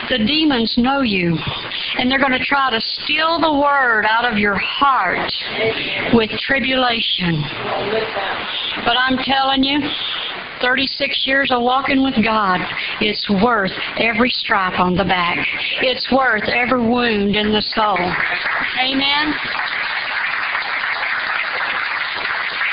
the 0.09 0.19
demons 0.19 0.75
know 0.77 1.01
you. 1.01 1.37
And 1.97 2.09
they're 2.09 2.19
going 2.19 2.31
to 2.31 2.45
try 2.45 2.69
to 2.71 2.79
steal 2.79 3.39
the 3.39 3.53
word 3.53 4.05
out 4.05 4.31
of 4.31 4.37
your 4.37 4.55
heart 4.55 5.31
with 6.13 6.29
tribulation. 6.39 7.43
But 8.85 8.97
I'm 8.97 9.17
telling 9.17 9.63
you, 9.63 9.79
36 10.61 11.23
years 11.25 11.51
of 11.51 11.61
walking 11.61 12.03
with 12.03 12.15
God, 12.23 12.59
it's 13.01 13.29
worth 13.43 13.71
every 13.97 14.29
stripe 14.29 14.79
on 14.79 14.95
the 14.95 15.03
back. 15.03 15.37
It's 15.81 16.11
worth 16.11 16.47
every 16.47 16.81
wound 16.81 17.35
in 17.35 17.51
the 17.51 17.61
soul. 17.61 17.97
Amen. 18.79 19.33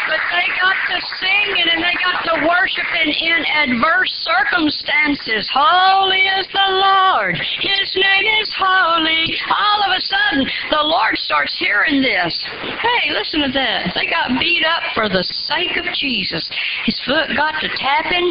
But 0.09 0.18
they 0.31 0.49
got 0.61 0.77
to 0.93 0.99
singing 1.21 1.67
and 1.73 1.81
they 1.83 1.97
got 2.05 2.21
to 2.29 2.35
worshiping 2.45 3.11
in 3.13 3.41
adverse 3.45 4.13
circumstances. 4.29 5.49
Holy 5.53 6.21
is 6.21 6.47
the 6.53 6.69
Lord. 6.69 7.37
His 7.37 7.89
name 7.97 8.27
is 8.41 8.51
holy. 8.59 9.35
All 9.49 9.81
of 9.89 9.97
a 9.97 10.01
sudden, 10.01 10.45
the 10.71 10.85
Lord 10.85 11.17
starts 11.17 11.57
hearing 11.59 12.03
this. 12.03 12.33
Hey, 12.61 13.13
listen 13.13 13.41
to 13.41 13.53
that. 13.53 13.93
They 13.95 14.07
got 14.07 14.39
beat 14.39 14.65
up 14.65 14.83
for 14.95 15.09
the 15.09 15.25
sake 15.25 15.77
of 15.77 15.87
Jesus. 15.95 16.49
His 16.85 17.01
foot 17.07 17.33
got 17.37 17.57
to 17.61 17.69
tapping, 17.77 18.29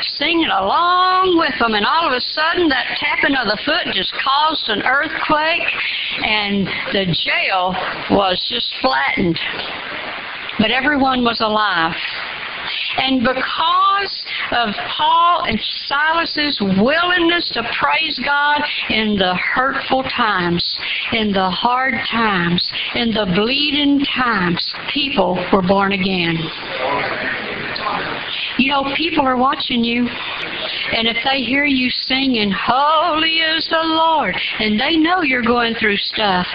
singing 0.00 0.50
along 0.52 1.38
with 1.38 1.56
them, 1.58 1.74
and 1.74 1.86
all 1.86 2.06
of 2.06 2.12
a 2.12 2.20
sudden, 2.20 2.68
that 2.68 2.96
tapping 3.00 3.36
of 3.36 3.48
the 3.48 3.60
foot 3.64 3.92
just 3.94 4.12
caused 4.20 4.68
an 4.68 4.82
earthquake, 4.82 5.68
and 6.24 6.66
the 6.92 7.08
jail 7.24 7.72
was 8.10 8.36
just 8.52 8.74
flattened 8.80 9.38
but 10.58 10.70
everyone 10.70 11.24
was 11.24 11.40
alive. 11.40 11.94
And 12.98 13.20
because 13.20 14.24
of 14.52 14.74
Paul 14.96 15.44
and 15.44 15.58
Silas's 15.60 16.60
willingness 16.80 17.50
to 17.54 17.62
praise 17.80 18.20
God 18.24 18.60
in 18.90 19.16
the 19.16 19.34
hurtful 19.36 20.02
times, 20.02 20.78
in 21.12 21.32
the 21.32 21.48
hard 21.48 21.94
times, 22.10 22.72
in 22.94 23.10
the 23.10 23.26
bleeding 23.34 24.04
times, 24.16 24.74
people 24.92 25.42
were 25.52 25.62
born 25.62 25.92
again. 25.92 26.36
You 28.58 28.72
know, 28.72 28.92
people 28.96 29.24
are 29.24 29.36
watching 29.36 29.84
you. 29.84 30.08
And 30.92 31.06
if 31.06 31.16
they 31.24 31.40
hear 31.40 31.64
you 31.64 31.90
singing, 31.90 32.50
Holy 32.50 33.38
is 33.38 33.66
the 33.68 33.80
Lord, 33.82 34.34
and 34.58 34.80
they 34.80 34.96
know 34.96 35.22
you're 35.22 35.42
going 35.42 35.74
through 35.74 35.96
stuff, 35.96 36.46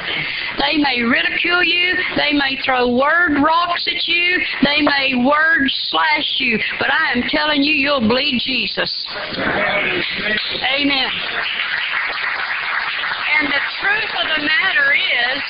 they 0.60 0.78
may 0.78 1.02
ridicule 1.02 1.64
you, 1.64 1.96
they 2.18 2.34
may 2.34 2.58
throw 2.66 2.88
word 2.88 3.42
rocks 3.44 3.88
at 3.88 4.08
you, 4.08 4.42
they 4.64 4.82
may 4.82 5.24
word 5.24 5.68
slash 5.68 6.36
you, 6.40 6.60
but 6.80 6.92
I 6.92 7.14
am 7.16 7.24
telling 7.30 7.64
you, 7.64 7.74
you'll 7.74 8.08
bleed 8.08 8.42
Jesus. 8.44 8.92
Amen. 10.76 11.10
And 13.40 13.48
the 13.48 13.62
truth 13.82 14.12
of 14.22 14.28
the 14.38 14.46
matter 14.46 14.94
is, 14.94 15.42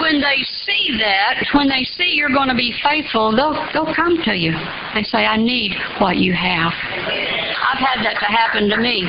when 0.00 0.20
they 0.20 0.44
see 0.66 0.96
that, 0.98 1.44
when 1.52 1.68
they 1.68 1.84
see 1.96 2.12
you're 2.14 2.30
going 2.30 2.48
to 2.48 2.54
be 2.54 2.74
faithful, 2.82 3.34
they'll, 3.34 3.54
they'll 3.72 3.94
come 3.94 4.22
to 4.22 4.34
you 4.34 4.52
They 4.94 5.02
say, 5.02 5.26
I 5.26 5.36
need 5.36 5.72
what 5.98 6.16
you 6.16 6.32
have. 6.32 6.72
I've 6.72 7.78
had 7.78 8.04
that 8.04 8.18
to 8.20 8.26
happen 8.26 8.68
to 8.68 8.76
me. 8.76 9.08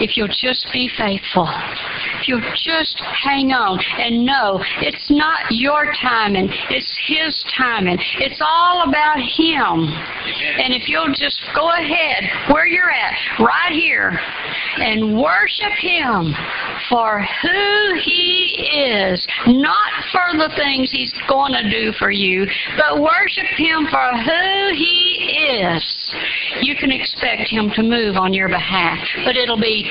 If 0.00 0.16
you'll 0.16 0.28
just 0.28 0.66
be 0.72 0.90
faithful, 0.96 1.48
if 2.20 2.28
you'll 2.28 2.40
just 2.54 3.00
hang 3.22 3.52
on 3.52 3.78
and 3.98 4.24
know 4.26 4.62
it's 4.80 5.10
not 5.10 5.40
your 5.50 5.92
timing, 6.00 6.48
it's 6.70 6.98
His 7.06 7.44
timing. 7.56 7.98
It's 8.18 8.42
all 8.44 8.88
about 8.88 9.18
Him. 9.18 9.88
And 10.60 10.74
if 10.74 10.88
you'll 10.88 11.14
just 11.14 11.40
go 11.54 11.70
ahead 11.70 12.24
where 12.52 12.66
you're 12.66 12.90
at, 12.90 13.14
right 13.40 13.72
here, 13.72 14.18
and 14.76 15.16
worship 15.16 15.72
Him 15.78 16.34
for 16.88 17.24
who 17.42 18.00
He 18.04 19.10
is, 19.10 19.26
not 19.46 19.92
for 20.12 20.36
the 20.36 20.52
things 20.56 20.90
He's 20.92 21.14
going 21.28 21.52
to 21.52 21.70
do 21.70 21.92
for 21.98 22.10
you, 22.10 22.46
but 22.76 23.00
worship 23.00 23.46
Him 23.56 23.86
for 23.90 24.10
who 24.12 24.74
He 24.74 25.62
is, 25.62 26.14
you 26.62 26.74
can 26.76 26.90
expect 26.90 27.48
Him 27.48 27.70
to 27.74 27.82
move 27.82 28.16
on 28.16 28.32
your 28.32 28.48
behalf. 28.48 28.98
But 29.24 29.36
it'll 29.36 29.60
be 29.60 29.88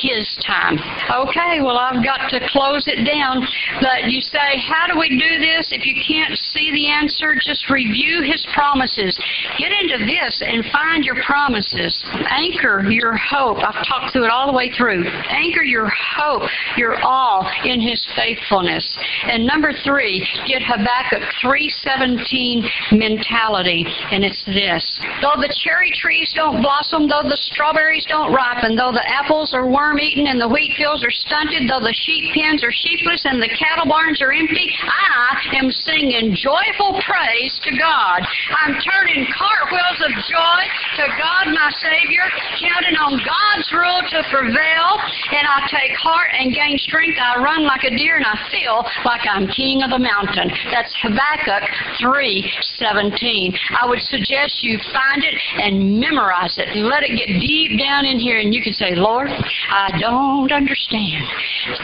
His 0.00 0.26
time. 0.46 0.78
Okay, 1.10 1.60
well, 1.60 1.78
I've 1.78 2.04
got 2.04 2.28
to 2.30 2.40
close 2.48 2.86
it 2.88 3.04
down. 3.04 3.46
But 3.80 4.10
you 4.10 4.20
say, 4.20 4.58
how 4.66 4.86
do 4.86 4.98
we 4.98 5.08
do 5.08 5.38
this? 5.38 5.72
If 5.72 5.86
you 5.86 5.94
can't 6.06 6.36
see 6.36 6.70
the 6.72 6.88
answer, 6.88 7.34
just 7.34 7.70
review 7.70 8.22
His 8.22 8.46
promises. 8.54 9.18
Get 9.58 9.72
into 9.72 10.04
this 10.06 10.42
and 10.46 10.64
find 10.72 11.04
your 11.04 11.16
promises. 11.24 12.04
Anchor 12.30 12.84
your 12.90 13.16
hope. 13.16 13.58
I've 13.58 13.86
talked 13.86 14.12
through 14.12 14.24
it 14.24 14.30
all 14.30 14.46
the 14.46 14.56
way 14.56 14.70
through. 14.76 15.04
Anchor 15.06 15.62
your 15.62 15.88
hope, 15.88 16.48
your 16.76 16.96
all 17.02 17.48
in 17.64 17.80
His 17.80 18.06
faithfulness. 18.16 18.98
And 19.24 19.46
number 19.46 19.72
three, 19.84 20.26
get 20.46 20.62
Habakkuk 20.62 21.22
3.17 21.42 22.98
mentality. 22.98 23.84
And 24.10 24.24
it's 24.24 24.44
this. 24.46 25.00
Though 25.20 25.40
the 25.40 25.52
cherry 25.64 25.92
trees 26.08 26.32
don't 26.34 26.62
blossom, 26.64 27.04
though 27.04 27.20
the 27.20 27.36
strawberries 27.52 28.06
don't 28.08 28.32
ripen, 28.32 28.72
though 28.72 28.96
the 28.96 29.04
apples 29.12 29.52
are 29.52 29.68
worm-eaten 29.68 30.24
and 30.24 30.40
the 30.40 30.48
wheat 30.48 30.72
fields 30.80 31.04
are 31.04 31.12
stunted, 31.12 31.68
though 31.68 31.84
the 31.84 31.92
sheep 31.92 32.32
pens 32.32 32.64
are 32.64 32.72
sheepless 32.72 33.28
and 33.28 33.36
the 33.44 33.52
cattle 33.52 33.84
barns 33.84 34.24
are 34.24 34.32
empty, 34.32 34.72
I 34.88 35.60
am 35.60 35.68
singing 35.68 36.32
joyful 36.32 36.96
praise 37.04 37.52
to 37.68 37.76
God. 37.76 38.24
I'm 38.24 38.80
turning 38.80 39.28
cartwheels 39.36 40.00
of 40.00 40.12
joy 40.32 40.60
to 40.96 41.04
God 41.20 41.52
my 41.52 41.68
Savior, 41.76 42.24
counting 42.56 42.96
on 42.96 43.20
God's 43.20 43.68
rule 43.76 44.00
to 44.08 44.24
prevail, 44.32 44.88
and 45.36 45.44
I 45.44 45.68
take 45.68 45.92
heart 46.00 46.32
and 46.32 46.56
gain 46.56 46.80
strength. 46.88 47.20
I 47.20 47.36
run 47.36 47.68
like 47.68 47.84
a 47.84 47.92
deer 47.92 48.16
and 48.16 48.24
I 48.24 48.48
feel 48.48 48.80
like 49.04 49.28
I'm 49.28 49.44
king 49.52 49.84
of 49.84 49.92
the 49.92 50.00
mountain. 50.00 50.48
That's 50.72 50.96
Habakkuk 51.04 51.68
3:17. 52.00 53.52
I 53.76 53.84
would 53.84 54.00
suggest 54.00 54.64
you 54.64 54.80
find 54.88 55.20
it 55.20 55.36
and 55.60 55.97
memorize 56.00 56.56
it 56.58 56.68
and 56.68 56.86
let 56.86 57.02
it 57.02 57.16
get 57.16 57.28
deep 57.40 57.78
down 57.78 58.04
in 58.04 58.18
here 58.18 58.38
and 58.38 58.54
you 58.54 58.62
can 58.62 58.72
say, 58.72 58.94
Lord, 58.94 59.28
I 59.28 59.90
don't 60.00 60.50
understand. 60.52 61.24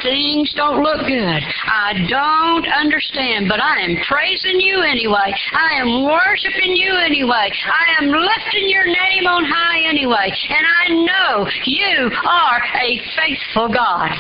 Things 0.03 0.53
don't 0.57 0.83
look 0.83 1.07
good. 1.07 1.43
I 1.67 2.07
don't 2.09 2.67
understand, 2.69 3.49
but 3.49 3.61
I 3.61 3.83
am 3.83 3.97
praising 4.09 4.61
you 4.61 4.83
anyway. 4.83 5.35
I 5.53 5.81
am 5.81 6.05
worshiping 6.05 6.77
you 6.77 6.95
anyway. 6.97 7.51
I 7.51 8.03
am 8.03 8.09
lifting 8.11 8.69
your 8.69 8.87
name 8.87 9.27
on 9.27 9.45
high 9.45 9.89
anyway. 9.89 10.33
And 10.49 10.65
I 10.65 10.85
know 11.05 11.47
you 11.65 12.11
are 12.25 12.63
a 12.81 13.01
faithful 13.17 13.69
God. 13.69 14.11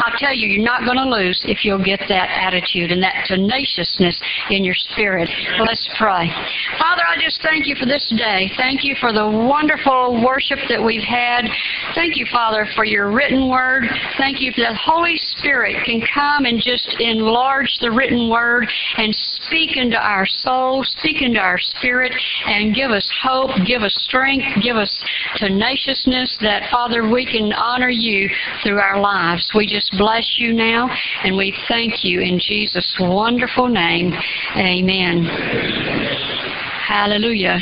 I'll 0.00 0.18
tell 0.18 0.34
you, 0.34 0.48
you're 0.48 0.64
not 0.64 0.84
going 0.84 0.98
to 0.98 1.08
lose 1.08 1.42
if 1.48 1.64
you'll 1.64 1.82
get 1.82 2.00
that 2.08 2.28
attitude 2.30 2.92
and 2.92 3.02
that 3.02 3.24
tenaciousness 3.26 4.20
in 4.50 4.64
your 4.64 4.74
spirit. 4.74 5.28
Let's 5.60 5.88
pray. 5.98 6.30
Father, 6.78 7.02
I 7.06 7.16
just 7.20 7.40
thank 7.42 7.66
you 7.66 7.74
for 7.76 7.86
this 7.86 8.12
day. 8.16 8.50
Thank 8.82 8.98
you 8.98 9.00
for 9.00 9.12
the 9.12 9.30
wonderful 9.30 10.24
worship 10.26 10.58
that 10.68 10.82
we've 10.82 11.04
had. 11.04 11.44
Thank 11.94 12.16
you, 12.16 12.26
Father, 12.32 12.66
for 12.74 12.84
your 12.84 13.12
written 13.12 13.48
word. 13.48 13.84
Thank 14.18 14.40
you 14.40 14.50
that 14.56 14.70
the 14.70 14.74
Holy 14.74 15.14
Spirit 15.16 15.76
can 15.86 16.02
come 16.12 16.46
and 16.46 16.60
just 16.60 16.96
enlarge 16.98 17.78
the 17.80 17.92
written 17.92 18.28
word 18.28 18.66
and 18.96 19.14
speak 19.14 19.76
into 19.76 19.96
our 19.96 20.26
soul, 20.26 20.82
speak 20.82 21.22
into 21.22 21.38
our 21.38 21.58
spirit, 21.60 22.12
and 22.46 22.74
give 22.74 22.90
us 22.90 23.08
hope, 23.22 23.50
give 23.68 23.82
us 23.82 23.94
strength, 24.08 24.46
give 24.64 24.74
us 24.74 25.04
tenaciousness 25.36 26.36
that, 26.40 26.68
Father, 26.68 27.08
we 27.08 27.24
can 27.24 27.52
honor 27.52 27.90
you 27.90 28.28
through 28.64 28.80
our 28.80 29.00
lives. 29.00 29.52
We 29.54 29.64
just 29.64 29.92
bless 29.96 30.34
you 30.38 30.52
now, 30.52 30.90
and 31.22 31.36
we 31.36 31.56
thank 31.68 32.02
you 32.02 32.20
in 32.20 32.40
Jesus' 32.40 32.96
wonderful 32.98 33.68
name. 33.68 34.12
Amen. 34.56 35.22
Hallelujah. 36.82 37.58